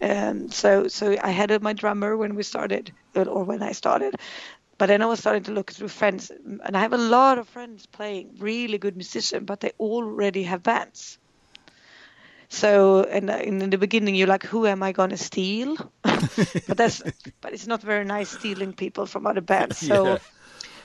Um, 0.00 0.50
so 0.50 0.88
so 0.88 1.16
I 1.22 1.30
had 1.30 1.62
my 1.62 1.72
drummer 1.72 2.16
when 2.16 2.34
we 2.34 2.42
started, 2.42 2.92
or 3.14 3.44
when 3.44 3.62
I 3.62 3.72
started. 3.72 4.14
But 4.76 4.86
then 4.86 5.02
I 5.02 5.06
was 5.06 5.20
starting 5.20 5.44
to 5.44 5.52
look 5.52 5.72
through 5.72 5.88
friends, 5.88 6.30
and 6.30 6.76
I 6.76 6.80
have 6.80 6.92
a 6.92 6.98
lot 6.98 7.38
of 7.38 7.48
friends 7.48 7.86
playing 7.86 8.36
really 8.38 8.78
good 8.78 8.96
musicians, 8.96 9.44
but 9.44 9.60
they 9.60 9.70
already 9.78 10.42
have 10.44 10.62
bands. 10.62 11.18
So, 12.48 13.02
and 13.04 13.30
uh, 13.30 13.36
in 13.38 13.70
the 13.70 13.78
beginning, 13.78 14.14
you're 14.14 14.28
like, 14.28 14.44
"Who 14.44 14.66
am 14.66 14.82
I 14.82 14.92
gonna 14.92 15.16
steal?" 15.16 15.76
but 16.02 16.76
that's, 16.76 17.02
but 17.40 17.52
it's 17.52 17.66
not 17.66 17.82
very 17.82 18.04
nice 18.04 18.30
stealing 18.30 18.72
people 18.72 19.06
from 19.06 19.26
other 19.26 19.40
bands. 19.40 19.78
So, 19.78 20.04
Yeah. 20.04 20.18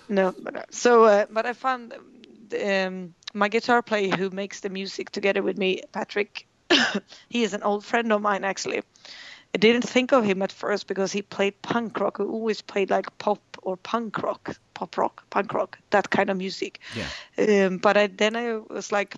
no, 0.08 0.34
but, 0.39 0.56
uh, 0.56 0.63
so, 0.72 1.04
uh, 1.06 1.26
but 1.30 1.45
I 1.45 1.54
found 1.54 1.93
um, 2.65 3.13
my 3.34 3.48
guitar 3.50 3.82
player 3.82 4.15
who 4.15 4.30
makes 4.30 4.60
the 4.62 4.69
music 4.69 5.12
together 5.12 5.41
with 5.43 5.58
me, 5.58 5.82
Patrick. 5.91 6.48
he 7.30 7.43
is 7.43 7.54
an 7.54 7.63
old 7.63 7.84
friend 7.86 8.12
of 8.12 8.22
mine 8.22 8.43
actually, 8.43 8.82
I 9.54 9.58
didn't 9.58 9.84
think 9.84 10.12
of 10.13 10.24
him 10.24 10.41
at 10.41 10.52
first 10.52 10.88
because 10.88 11.12
he 11.12 11.22
played 11.22 11.62
punk 11.62 12.00
rock. 12.00 12.17
He 12.17 12.24
always 12.24 12.62
played 12.62 12.89
like 12.89 13.17
pop 13.17 13.41
or 13.63 13.78
punk 13.78 14.22
rock, 14.22 14.56
pop 14.74 14.98
rock, 14.98 15.24
punk 15.30 15.54
rock, 15.54 15.80
that 15.89 16.10
kind 16.10 16.30
of 16.30 16.38
music. 16.38 16.80
Yeah. 16.91 17.10
Um, 17.38 17.78
but 17.78 17.98
I, 17.98 18.08
then 18.08 18.36
I 18.36 18.58
was 18.58 18.91
like 18.91 19.15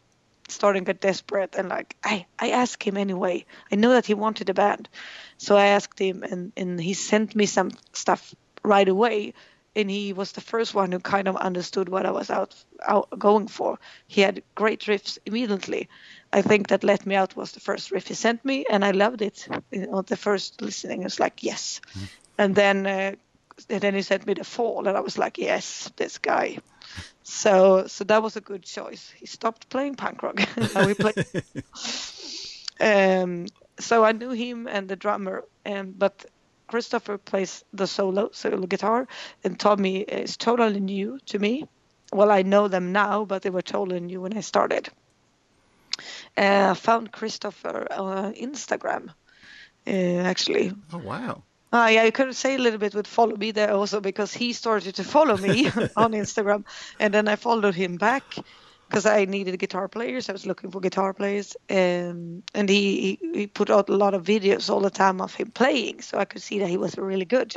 starting 0.51 0.85
to 0.85 0.93
get 0.93 1.01
desperate 1.01 1.55
and 1.55 1.69
like 1.69 1.95
I, 2.03 2.25
I 2.39 2.51
asked 2.51 2.83
him 2.83 2.97
anyway. 2.97 3.45
I 3.71 3.75
know 3.75 3.91
that 3.91 4.05
he 4.05 4.13
wanted 4.13 4.49
a 4.49 4.53
band, 4.53 4.89
so 5.37 5.57
I 5.57 5.67
asked 5.67 5.99
him 5.99 6.23
and, 6.23 6.51
and 6.55 6.79
he 6.79 6.93
sent 6.93 7.35
me 7.35 7.45
some 7.45 7.71
stuff 7.93 8.35
right 8.63 8.87
away. 8.87 9.33
And 9.73 9.89
he 9.89 10.11
was 10.11 10.33
the 10.33 10.41
first 10.41 10.75
one 10.75 10.91
who 10.91 10.99
kind 10.99 11.29
of 11.29 11.37
understood 11.37 11.87
what 11.87 12.05
I 12.05 12.11
was 12.11 12.29
out, 12.29 12.53
out 12.85 13.07
going 13.17 13.47
for. 13.47 13.79
He 14.05 14.19
had 14.19 14.43
great 14.53 14.81
riffs 14.81 15.17
immediately. 15.25 15.87
I 16.33 16.41
think 16.41 16.67
that 16.67 16.83
Let 16.83 17.05
Me 17.05 17.15
Out 17.15 17.37
was 17.37 17.53
the 17.53 17.61
first 17.61 17.89
riff 17.89 18.07
he 18.07 18.13
sent 18.13 18.43
me, 18.43 18.65
and 18.69 18.83
I 18.83 18.91
loved 18.91 19.21
it. 19.21 19.47
You 19.71 19.87
know, 19.87 20.01
the 20.01 20.17
first 20.17 20.61
listening, 20.61 21.03
it's 21.03 21.21
like 21.21 21.41
yes. 21.41 21.79
And 22.37 22.53
then 22.53 22.85
uh, 22.85 23.15
and 23.69 23.81
then 23.81 23.93
he 23.93 24.01
sent 24.01 24.27
me 24.27 24.33
the 24.33 24.43
Fall, 24.43 24.87
and 24.89 24.97
I 24.97 24.99
was 25.01 25.17
like 25.17 25.37
yes, 25.37 25.89
this 25.95 26.17
guy. 26.17 26.57
So 27.23 27.87
so 27.87 28.03
that 28.05 28.23
was 28.23 28.35
a 28.35 28.41
good 28.41 28.63
choice. 28.63 29.11
He 29.15 29.25
stopped 29.25 29.69
playing 29.69 29.95
punk 29.95 30.23
rock. 30.23 30.39
now 30.57 30.85
we 30.85 30.93
play. 30.93 31.13
um, 32.79 33.45
so 33.79 34.03
I 34.03 34.11
knew 34.11 34.31
him 34.31 34.67
and 34.67 34.87
the 34.87 34.95
drummer, 34.95 35.43
um, 35.65 35.93
but 35.97 36.25
Christopher 36.67 37.17
plays 37.17 37.63
the 37.73 37.87
solo 37.87 38.29
solo 38.31 38.65
guitar, 38.67 39.07
and 39.43 39.59
Tommy 39.59 40.01
is 40.01 40.37
totally 40.37 40.79
new 40.79 41.19
to 41.27 41.39
me. 41.39 41.65
Well, 42.13 42.31
I 42.31 42.41
know 42.41 42.67
them 42.67 42.91
now, 42.91 43.25
but 43.25 43.41
they 43.41 43.49
were 43.49 43.61
totally 43.61 43.99
new 43.99 44.21
when 44.21 44.37
I 44.37 44.41
started. 44.41 44.89
Uh, 46.37 46.69
I 46.71 46.73
found 46.73 47.11
Christopher 47.11 47.87
on 47.91 48.33
Instagram, 48.33 49.09
uh, 49.87 49.91
actually. 50.27 50.73
Oh 50.93 50.97
wow. 50.97 51.43
Uh, 51.73 51.89
yeah, 51.89 52.03
you 52.03 52.11
could 52.11 52.35
say 52.35 52.55
a 52.55 52.57
little 52.57 52.79
bit 52.79 52.93
with 52.93 53.07
follow 53.07 53.35
me 53.35 53.51
there 53.51 53.73
also 53.73 54.01
because 54.01 54.33
he 54.33 54.51
started 54.51 54.95
to 54.95 55.03
follow 55.03 55.37
me 55.37 55.67
on 55.95 56.11
Instagram, 56.11 56.65
and 56.99 57.13
then 57.13 57.27
I 57.27 57.37
followed 57.37 57.75
him 57.75 57.95
back 57.95 58.35
because 58.89 59.05
I 59.05 59.23
needed 59.23 59.57
guitar 59.57 59.87
players. 59.87 60.27
I 60.27 60.33
was 60.33 60.45
looking 60.45 60.69
for 60.69 60.81
guitar 60.81 61.13
players, 61.13 61.55
um, 61.69 62.43
and 62.53 62.67
he, 62.67 63.17
he 63.21 63.31
he 63.33 63.47
put 63.47 63.69
out 63.69 63.87
a 63.89 63.95
lot 63.95 64.13
of 64.13 64.25
videos 64.25 64.69
all 64.69 64.81
the 64.81 64.89
time 64.89 65.21
of 65.21 65.33
him 65.33 65.51
playing, 65.51 66.01
so 66.01 66.17
I 66.17 66.25
could 66.25 66.41
see 66.41 66.59
that 66.59 66.67
he 66.67 66.77
was 66.77 66.97
really 66.97 67.25
good. 67.25 67.53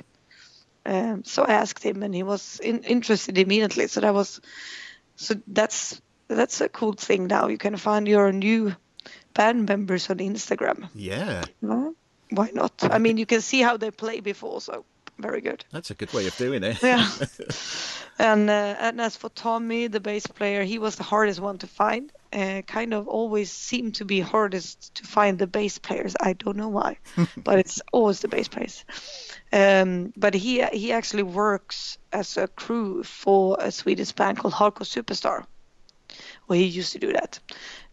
Um, 0.86 1.24
so 1.24 1.42
I 1.42 1.54
asked 1.54 1.82
him, 1.82 2.04
and 2.04 2.14
he 2.14 2.22
was 2.22 2.60
in, 2.60 2.84
interested 2.84 3.36
immediately. 3.36 3.88
So 3.88 4.00
that 4.00 4.14
was 4.14 4.40
so 5.16 5.34
that's 5.48 6.00
that's 6.28 6.60
a 6.60 6.68
cool 6.68 6.92
thing 6.92 7.26
now. 7.26 7.48
You 7.48 7.58
can 7.58 7.76
find 7.76 8.06
your 8.06 8.30
new 8.30 8.76
band 9.34 9.68
members 9.68 10.08
on 10.10 10.18
Instagram. 10.18 10.88
Yeah. 10.94 11.44
Well, 11.60 11.94
why 12.30 12.50
not? 12.52 12.72
I 12.82 12.98
mean, 12.98 13.16
you 13.16 13.26
can 13.26 13.40
see 13.40 13.60
how 13.60 13.76
they 13.76 13.90
play 13.90 14.20
before, 14.20 14.60
so 14.60 14.84
very 15.18 15.40
good. 15.40 15.64
That's 15.70 15.90
a 15.90 15.94
good 15.94 16.12
way 16.12 16.26
of 16.26 16.36
doing 16.36 16.64
it. 16.64 16.82
Yeah. 16.82 17.08
and 18.18 18.50
uh, 18.50 18.76
and 18.78 19.00
as 19.00 19.16
for 19.16 19.28
Tommy, 19.28 19.86
the 19.86 20.00
bass 20.00 20.26
player, 20.26 20.64
he 20.64 20.78
was 20.78 20.96
the 20.96 21.02
hardest 21.02 21.40
one 21.40 21.58
to 21.58 21.66
find. 21.66 22.12
Uh, 22.32 22.62
kind 22.62 22.92
of 22.92 23.06
always 23.06 23.52
seemed 23.52 23.94
to 23.94 24.04
be 24.04 24.18
hardest 24.18 24.96
to 24.96 25.04
find 25.04 25.38
the 25.38 25.46
bass 25.46 25.78
players. 25.78 26.16
I 26.20 26.32
don't 26.32 26.56
know 26.56 26.68
why, 26.68 26.98
but 27.36 27.58
it's 27.60 27.80
always 27.92 28.20
the 28.20 28.28
bass 28.28 28.48
players. 28.48 28.84
Um, 29.52 30.12
but 30.16 30.34
he 30.34 30.64
he 30.72 30.92
actually 30.92 31.22
works 31.22 31.98
as 32.12 32.36
a 32.36 32.48
crew 32.48 33.04
for 33.04 33.56
a 33.60 33.70
Swedish 33.70 34.12
band 34.12 34.38
called 34.38 34.54
Hardcore 34.54 34.84
Superstar. 34.84 35.44
Well, 36.48 36.58
he 36.58 36.64
used 36.64 36.92
to 36.92 36.98
do 36.98 37.12
that. 37.12 37.38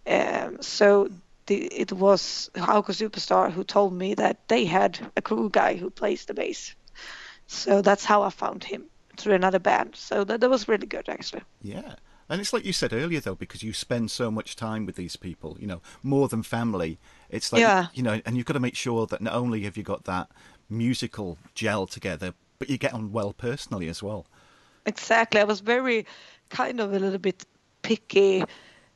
Um, 0.07 0.61
so 0.61 1.09
the, 1.47 1.65
it 1.65 1.91
was 1.91 2.49
Hardcore 2.55 3.09
Superstar 3.09 3.51
who 3.51 3.63
told 3.63 3.93
me 3.93 4.13
that 4.15 4.47
they 4.47 4.65
had 4.65 4.99
a 5.17 5.21
crew 5.21 5.49
guy 5.49 5.75
who 5.75 5.89
plays 5.89 6.25
the 6.25 6.33
bass. 6.33 6.75
So 7.47 7.81
that's 7.81 8.05
how 8.05 8.23
I 8.23 8.29
found 8.29 8.63
him 8.63 8.85
through 9.17 9.33
another 9.33 9.59
band. 9.59 9.95
So 9.95 10.23
that, 10.23 10.41
that 10.41 10.49
was 10.49 10.67
really 10.67 10.87
good, 10.87 11.09
actually. 11.09 11.43
Yeah. 11.61 11.95
And 12.29 12.39
it's 12.39 12.53
like 12.53 12.63
you 12.63 12.71
said 12.71 12.93
earlier, 12.93 13.19
though, 13.19 13.35
because 13.35 13.61
you 13.61 13.73
spend 13.73 14.09
so 14.09 14.31
much 14.31 14.55
time 14.55 14.85
with 14.85 14.95
these 14.95 15.17
people, 15.17 15.57
you 15.59 15.67
know, 15.67 15.81
more 16.01 16.29
than 16.29 16.43
family. 16.43 16.97
It's 17.29 17.51
like, 17.51 17.59
Yeah. 17.59 17.87
you 17.93 18.03
know, 18.03 18.21
and 18.25 18.37
you've 18.37 18.45
got 18.45 18.53
to 18.53 18.61
make 18.61 18.75
sure 18.75 19.05
that 19.07 19.21
not 19.21 19.33
only 19.33 19.63
have 19.63 19.75
you 19.75 19.83
got 19.83 20.05
that 20.05 20.29
musical 20.69 21.37
gel 21.53 21.87
together, 21.87 22.33
but 22.57 22.69
you 22.69 22.77
get 22.77 22.93
on 22.93 23.11
well 23.11 23.33
personally 23.33 23.89
as 23.89 24.01
well. 24.01 24.27
Exactly. 24.85 25.41
I 25.41 25.43
was 25.43 25.59
very 25.59 26.05
kind 26.49 26.79
of 26.79 26.93
a 26.93 26.99
little 26.99 27.19
bit 27.19 27.45
picky 27.81 28.45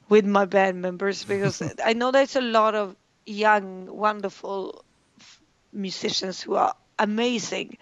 with 0.10 0.26
my 0.26 0.46
band 0.46 0.82
members 0.82 1.24
because 1.32 1.62
I 1.84 1.94
know 1.94 2.12
there's 2.12 2.36
a 2.36 2.42
lot 2.42 2.76
of 2.76 2.96
young, 3.26 3.88
wonderful 3.88 4.84
f- 5.20 5.42
musicians 5.74 6.42
who 6.42 6.56
are 6.56 6.74
amazing. 7.00 7.78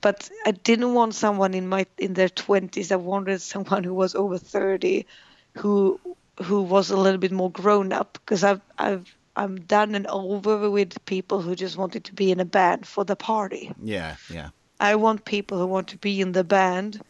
But 0.00 0.30
I 0.46 0.52
didn't 0.52 0.94
want 0.94 1.14
someone 1.14 1.54
in 1.54 1.68
my 1.68 1.86
in 1.98 2.14
their 2.14 2.28
twenties. 2.28 2.92
I 2.92 2.96
wanted 2.96 3.40
someone 3.42 3.84
who 3.84 3.94
was 3.94 4.14
over 4.14 4.38
thirty, 4.38 5.06
who 5.56 6.00
who 6.42 6.62
was 6.62 6.90
a 6.90 6.96
little 6.96 7.18
bit 7.18 7.32
more 7.32 7.50
grown 7.50 7.92
up. 7.92 8.14
Because 8.14 8.44
I've 8.44 8.60
I've 8.78 9.16
I'm 9.36 9.56
done 9.60 9.94
and 9.94 10.06
over 10.06 10.70
with 10.70 11.04
people 11.06 11.42
who 11.42 11.54
just 11.54 11.76
wanted 11.76 12.04
to 12.04 12.14
be 12.14 12.30
in 12.30 12.40
a 12.40 12.44
band 12.44 12.86
for 12.86 13.04
the 13.04 13.16
party. 13.16 13.72
Yeah, 13.82 14.16
yeah. 14.30 14.50
I 14.80 14.96
want 14.96 15.24
people 15.24 15.58
who 15.58 15.66
want 15.66 15.88
to 15.88 15.98
be 15.98 16.20
in 16.20 16.32
the 16.32 16.44
band 16.44 17.00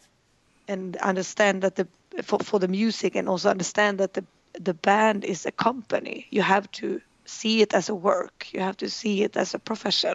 and 0.68 0.96
understand 0.98 1.62
that 1.62 1.76
the 1.76 1.88
for, 2.22 2.38
for 2.40 2.59
the 2.59 2.68
music 2.68 3.14
and 3.14 3.28
also 3.28 3.50
understand 3.50 3.98
that 3.98 4.14
the 4.14 4.24
the 4.60 4.74
band 4.74 5.24
is 5.24 5.46
a 5.46 5.52
company. 5.52 6.26
You 6.30 6.42
have 6.42 6.70
to 6.72 7.00
see 7.24 7.62
it 7.62 7.74
as 7.74 7.88
a 7.88 7.94
work. 7.94 8.48
You 8.52 8.60
have 8.60 8.76
to 8.78 8.90
see 8.90 9.22
it 9.22 9.36
as 9.36 9.54
a 9.54 9.58
profession. 9.58 10.14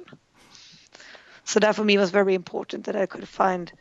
So 1.43 1.59
that 1.59 1.75
for 1.75 1.83
me 1.83 1.97
was 1.97 2.11
very 2.11 2.33
important 2.33 2.85
that 2.85 2.95
I 2.95 3.05
could 3.05 3.27
find 3.27 3.71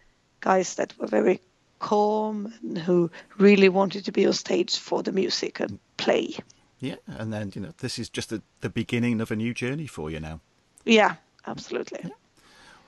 guys 0.40 0.74
that 0.76 0.98
were 0.98 1.06
very 1.06 1.40
calm 1.78 2.52
and 2.62 2.78
who 2.78 3.10
really 3.38 3.68
wanted 3.68 4.04
to 4.04 4.12
be 4.12 4.26
on 4.26 4.32
stage 4.32 4.78
for 4.78 5.02
the 5.02 5.12
music 5.12 5.60
and 5.60 5.78
play. 5.96 6.36
Yeah. 6.80 6.96
And 7.06 7.32
then, 7.32 7.52
you 7.54 7.60
know, 7.60 7.72
this 7.78 7.98
is 7.98 8.08
just 8.08 8.30
the, 8.30 8.42
the 8.60 8.70
beginning 8.70 9.20
of 9.20 9.30
a 9.30 9.36
new 9.36 9.54
journey 9.54 9.86
for 9.86 10.10
you 10.10 10.20
now. 10.20 10.40
Yeah, 10.84 11.16
absolutely. 11.46 12.10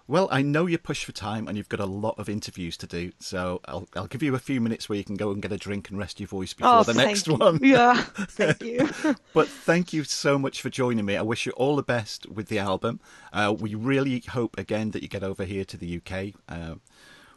Well, 0.08 0.28
I 0.30 0.42
know 0.42 0.66
you're 0.66 0.78
pushed 0.78 1.04
for 1.04 1.12
time 1.12 1.46
and 1.48 1.56
you've 1.56 1.68
got 1.68 1.80
a 1.80 1.86
lot 1.86 2.18
of 2.18 2.28
interviews 2.28 2.76
to 2.78 2.86
do, 2.86 3.12
so 3.20 3.60
I'll, 3.66 3.88
I'll 3.94 4.06
give 4.08 4.22
you 4.22 4.34
a 4.34 4.38
few 4.40 4.60
minutes 4.60 4.88
where 4.88 4.98
you 4.98 5.04
can 5.04 5.14
go 5.16 5.30
and 5.30 5.40
get 5.40 5.52
a 5.52 5.56
drink 5.56 5.88
and 5.88 5.98
rest 5.98 6.18
your 6.20 6.26
voice 6.26 6.52
before 6.52 6.80
Oh, 6.80 6.82
the 6.82 6.92
next 6.94 7.26
you. 7.28 7.36
one. 7.36 7.60
Yeah, 7.62 7.94
thank 8.16 8.62
you. 8.62 8.88
But 9.32 9.48
thank 9.48 9.92
you 9.92 10.04
so 10.04 10.38
much 10.38 10.60
for 10.60 10.68
joining 10.70 11.04
me. 11.04 11.16
I 11.16 11.22
wish 11.22 11.46
you 11.46 11.52
all 11.52 11.76
the 11.76 11.82
best 11.82 12.28
with 12.28 12.48
the 12.48 12.58
album. 12.58 13.00
Uh, 13.32 13.54
we 13.58 13.74
really 13.74 14.20
hope 14.20 14.58
again 14.58 14.90
that 14.90 15.02
you 15.02 15.08
get 15.08 15.22
over 15.22 15.44
here 15.44 15.64
to 15.64 15.76
the 15.76 15.96
UK. 16.04 16.34
Uh, 16.48 16.74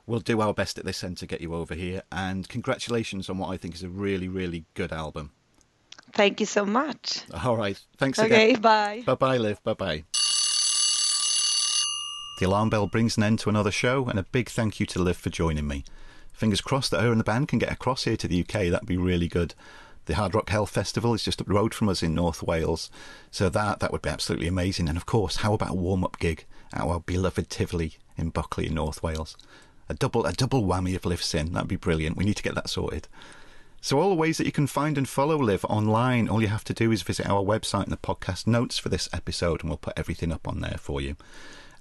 we'll 0.05 0.19
do 0.19 0.41
our 0.41 0.53
best 0.53 0.77
at 0.77 0.85
this 0.85 1.03
end 1.03 1.17
to 1.17 1.25
get 1.27 1.41
you 1.41 1.53
over 1.53 1.75
here. 1.75 2.01
And 2.11 2.49
congratulations 2.49 3.29
on 3.29 3.37
what 3.37 3.49
I 3.49 3.57
think 3.57 3.75
is 3.75 3.83
a 3.83 3.89
really, 3.89 4.27
really 4.27 4.65
good 4.73 4.91
album. 4.91 5.31
Thank 6.13 6.39
you 6.39 6.45
so 6.45 6.65
much. 6.65 7.21
All 7.43 7.55
right. 7.57 7.79
Thanks 7.97 8.19
Okay, 8.19 8.49
again. 8.51 8.61
bye. 8.61 9.03
Bye 9.05 9.15
bye, 9.15 9.37
Liv. 9.37 9.63
Bye 9.63 9.73
bye. 9.73 10.03
The 12.37 12.45
alarm 12.45 12.69
bell 12.69 12.87
brings 12.87 13.15
an 13.15 13.23
end 13.23 13.39
to 13.39 13.49
another 13.49 13.71
show, 13.71 14.07
and 14.07 14.19
a 14.19 14.23
big 14.23 14.49
thank 14.49 14.79
you 14.79 14.85
to 14.87 14.99
Liv 14.99 15.15
for 15.15 15.29
joining 15.29 15.67
me. 15.67 15.85
Fingers 16.33 16.59
crossed 16.59 16.91
that 16.91 17.01
her 17.01 17.11
and 17.11 17.19
the 17.19 17.23
band 17.23 17.47
can 17.47 17.59
get 17.59 17.71
across 17.71 18.03
here 18.03 18.17
to 18.17 18.27
the 18.27 18.41
UK. 18.41 18.69
That'd 18.69 18.85
be 18.85 18.97
really 18.97 19.29
good. 19.29 19.53
The 20.05 20.15
Hard 20.15 20.35
Rock 20.35 20.49
Hell 20.49 20.65
Festival 20.65 21.13
is 21.13 21.23
just 21.23 21.39
up 21.39 21.47
the 21.47 21.53
road 21.53 21.73
from 21.73 21.87
us 21.87 22.03
in 22.03 22.13
North 22.13 22.43
Wales, 22.43 22.91
so 23.31 23.47
that 23.47 23.79
that 23.79 23.93
would 23.93 24.01
be 24.01 24.09
absolutely 24.09 24.47
amazing. 24.47 24.89
And 24.89 24.97
of 24.97 25.05
course, 25.05 25.37
how 25.37 25.53
about 25.53 25.71
a 25.71 25.75
warm 25.75 26.03
up 26.03 26.19
gig 26.19 26.45
at 26.73 26.81
our 26.81 26.99
beloved 26.99 27.49
Tivoli 27.49 27.93
in 28.17 28.29
Buckley 28.31 28.67
in 28.67 28.75
North 28.75 29.01
Wales? 29.01 29.37
A 29.87 29.93
double 29.93 30.25
a 30.25 30.33
double 30.33 30.63
whammy 30.63 30.93
of 30.95 31.05
Liv 31.05 31.23
Sin. 31.23 31.53
That'd 31.53 31.69
be 31.69 31.77
brilliant. 31.77 32.17
We 32.17 32.25
need 32.25 32.37
to 32.37 32.43
get 32.43 32.55
that 32.55 32.69
sorted. 32.69 33.07
So, 33.79 33.99
all 33.99 34.09
the 34.09 34.15
ways 34.15 34.37
that 34.39 34.45
you 34.45 34.51
can 34.51 34.67
find 34.67 34.97
and 34.97 35.07
follow 35.07 35.37
Liv 35.37 35.63
online, 35.65 36.27
all 36.27 36.41
you 36.41 36.49
have 36.49 36.63
to 36.65 36.73
do 36.73 36.91
is 36.91 37.01
visit 37.01 37.27
our 37.27 37.43
website 37.43 37.83
and 37.83 37.93
the 37.93 37.97
podcast 37.97 38.45
notes 38.45 38.77
for 38.77 38.89
this 38.89 39.07
episode, 39.13 39.61
and 39.61 39.69
we'll 39.69 39.77
put 39.77 39.97
everything 39.97 40.33
up 40.33 40.47
on 40.47 40.59
there 40.59 40.77
for 40.77 40.99
you. 40.99 41.15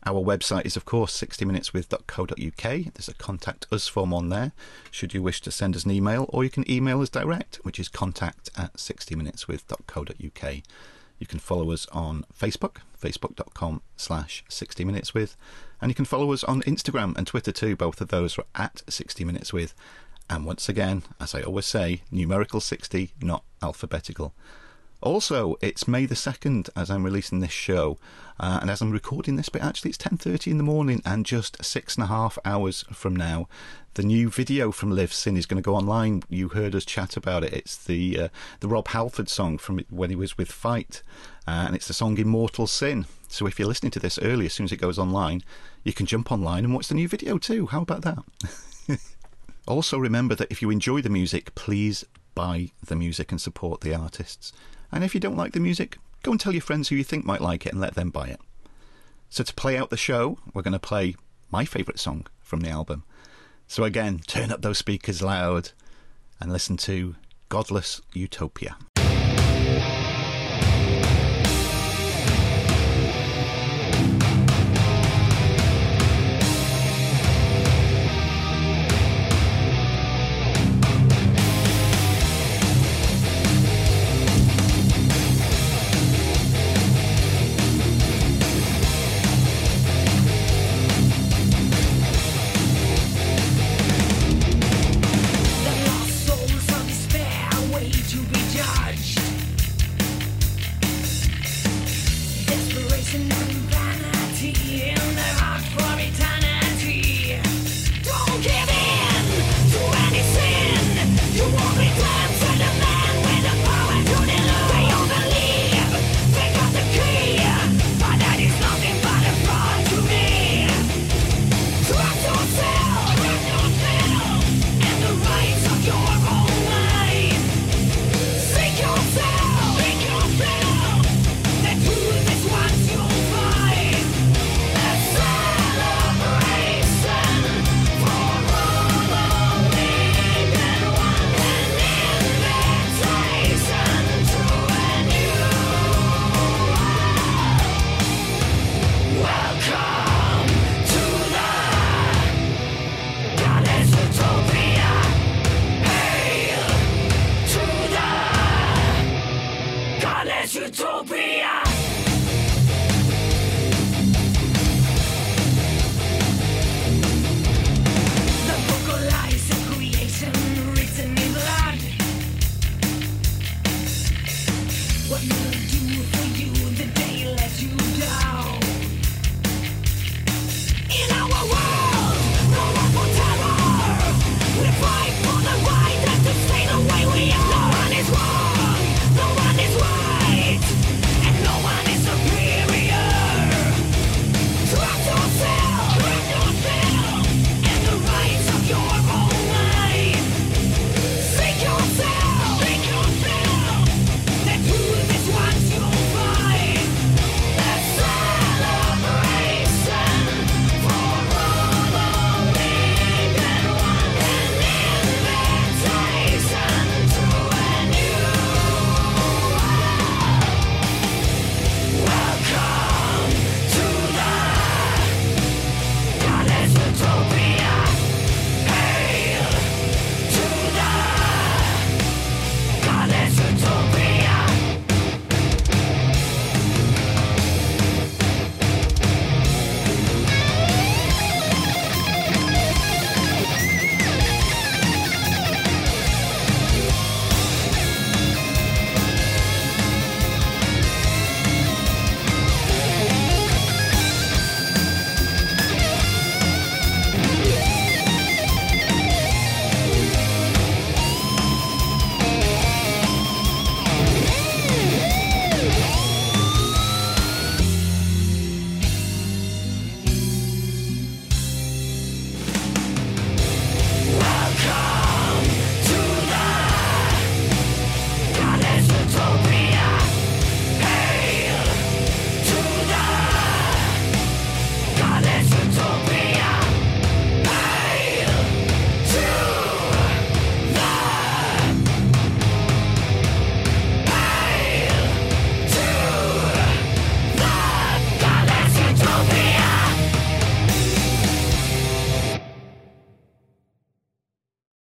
Our 0.07 0.23
website 0.23 0.67
is, 0.67 0.77
of 0.77 0.85
course, 0.85 1.19
60minuteswith.co.uk. 1.19 2.95
There's 2.95 3.09
a 3.09 3.15
contact 3.15 3.67
us 3.73 3.89
form 3.89 4.13
on 4.13 4.29
there, 4.29 4.53
should 4.91 5.15
you 5.15 5.23
wish 5.23 5.41
to 5.43 5.51
send 5.51 5.75
us 5.77 5.85
an 5.85 5.93
email, 5.93 6.27
or 6.29 6.45
you 6.45 6.51
can 6.51 6.71
email 6.71 7.01
us 7.01 7.09
direct, 7.09 7.57
which 7.63 7.81
is 7.81 7.89
contact 7.89 8.51
at 8.57 8.75
60minuteswith.co.uk. 8.75 10.55
You 11.19 11.27
can 11.27 11.39
follow 11.39 11.71
us 11.71 11.87
on 11.87 12.27
Facebook, 12.39 12.79
facebook.com 13.01 13.81
slash 13.97 14.45
60minuteswith, 14.51 15.37
and 15.81 15.91
you 15.91 15.95
can 15.95 16.05
follow 16.05 16.33
us 16.33 16.45
on 16.45 16.61
Instagram 16.63 17.17
and 17.17 17.27
Twitter 17.27 17.53
too. 17.53 17.77
Both 17.77 18.01
of 18.03 18.09
those 18.09 18.39
are 18.39 18.45
at 18.55 18.83
60minuteswith. 18.87 19.73
And 20.29 20.45
once 20.45 20.69
again, 20.69 21.03
as 21.21 21.35
I 21.35 21.43
always 21.43 21.67
say, 21.67 22.03
numerical 22.11 22.61
60, 22.61 23.13
not 23.23 23.45
alphabetical. 23.63 24.35
Also, 25.05 25.57
it's 25.61 25.87
May 25.87 26.07
the 26.07 26.15
2nd 26.15 26.71
as 26.75 26.91
I'm 26.91 27.05
releasing 27.05 27.41
this 27.41 27.51
show, 27.53 27.99
uh, 28.41 28.61
and 28.63 28.71
as 28.71 28.81
I'm 28.81 28.91
recording 28.91 29.37
this, 29.37 29.51
but 29.51 29.61
actually 29.61 29.91
it's 29.91 29.99
10.30 29.99 30.53
in 30.53 30.57
the 30.57 30.65
morning, 30.65 31.03
and 31.05 31.27
just 31.27 31.63
six 31.63 31.95
and 31.95 32.05
a 32.05 32.07
half 32.07 32.39
hours 32.43 32.87
from 32.91 33.15
now, 33.15 33.47
the 33.95 34.03
new 34.03 34.31
video 34.31 34.73
from 34.73 34.91
Liv 34.91 35.13
Sin 35.13 35.37
is 35.37 35.45
going 35.45 35.63
to 35.63 35.67
go 35.67 35.77
online. 35.77 36.23
You 36.31 36.49
heard 36.49 36.75
us 36.75 36.87
chat 36.87 37.19
about 37.19 37.45
it. 37.45 37.53
It's 37.53 37.77
the 37.77 38.19
uh, 38.19 38.29
the 38.61 38.67
Rob 38.67 38.89
Halford 38.89 39.29
song 39.29 39.59
from 39.59 39.85
when 39.91 40.09
he 40.09 40.17
was 40.17 40.39
with 40.39 40.51
Fight. 40.51 41.03
uh, 41.47 41.65
and 41.67 41.77
it's 41.77 41.87
the 41.87 41.93
song 41.93 42.17
Immortal 42.17 42.67
Sin. 42.67 43.05
So 43.29 43.47
if 43.47 43.59
you're 43.59 43.69
listening 43.69 43.93
to 43.93 44.01
this 44.01 44.19
early, 44.21 44.47
as 44.47 44.55
soon 44.55 44.65
as 44.65 44.73
it 44.73 44.81
goes 44.81 44.99
online, 44.99 45.43
you 45.83 45.93
can 45.93 46.07
jump 46.07 46.33
online 46.33 46.65
and 46.65 46.75
watch 46.75 46.89
the 46.89 46.95
new 46.95 47.09
video 47.09 47.37
too. 47.37 47.67
How 47.67 47.83
about 47.83 48.03
that? 48.03 48.19
also, 49.69 49.99
remember 49.99 50.35
that 50.35 50.51
if 50.51 50.63
you 50.63 50.71
enjoy 50.71 51.03
the 51.03 51.11
music, 51.11 51.55
please 51.55 52.07
buy 52.35 52.71
the 52.83 52.97
music 52.97 53.31
and 53.31 53.41
support 53.41 53.83
the 53.83 53.95
artists. 53.95 54.51
And 54.95 55.03
if 55.03 55.13
you 55.13 55.21
don't 55.21 55.37
like 55.37 55.53
the 55.53 55.61
music, 55.61 55.99
go 56.23 56.31
and 56.31 56.41
tell 56.41 56.53
your 56.53 56.63
friends 56.63 56.89
who 56.89 56.95
you 56.95 57.03
think 57.03 57.25
might 57.25 57.41
like 57.41 57.67
it 57.67 57.73
and 57.73 57.81
let 57.81 57.97
them 57.97 58.11
buy 58.11 58.29
it. 58.29 58.41
So, 59.29 59.43
to 59.43 59.53
play 59.55 59.77
out 59.77 59.91
the 59.91 59.97
show, 59.97 60.39
we're 60.55 60.63
going 60.63 60.73
to 60.73 60.79
play 60.79 61.17
my 61.51 61.65
favourite 61.65 61.99
song 61.99 62.29
from 62.41 62.61
the 62.61 62.71
album. 62.71 63.03
So, 63.67 63.83
again, 63.83 64.21
turn 64.29 64.53
up 64.53 64.63
those 64.63 64.79
speakers 64.79 65.21
loud 65.21 65.73
and 66.41 66.53
listen 66.53 66.77
to 66.77 67.17
Godless 67.49 68.01
Utopia. 68.13 68.77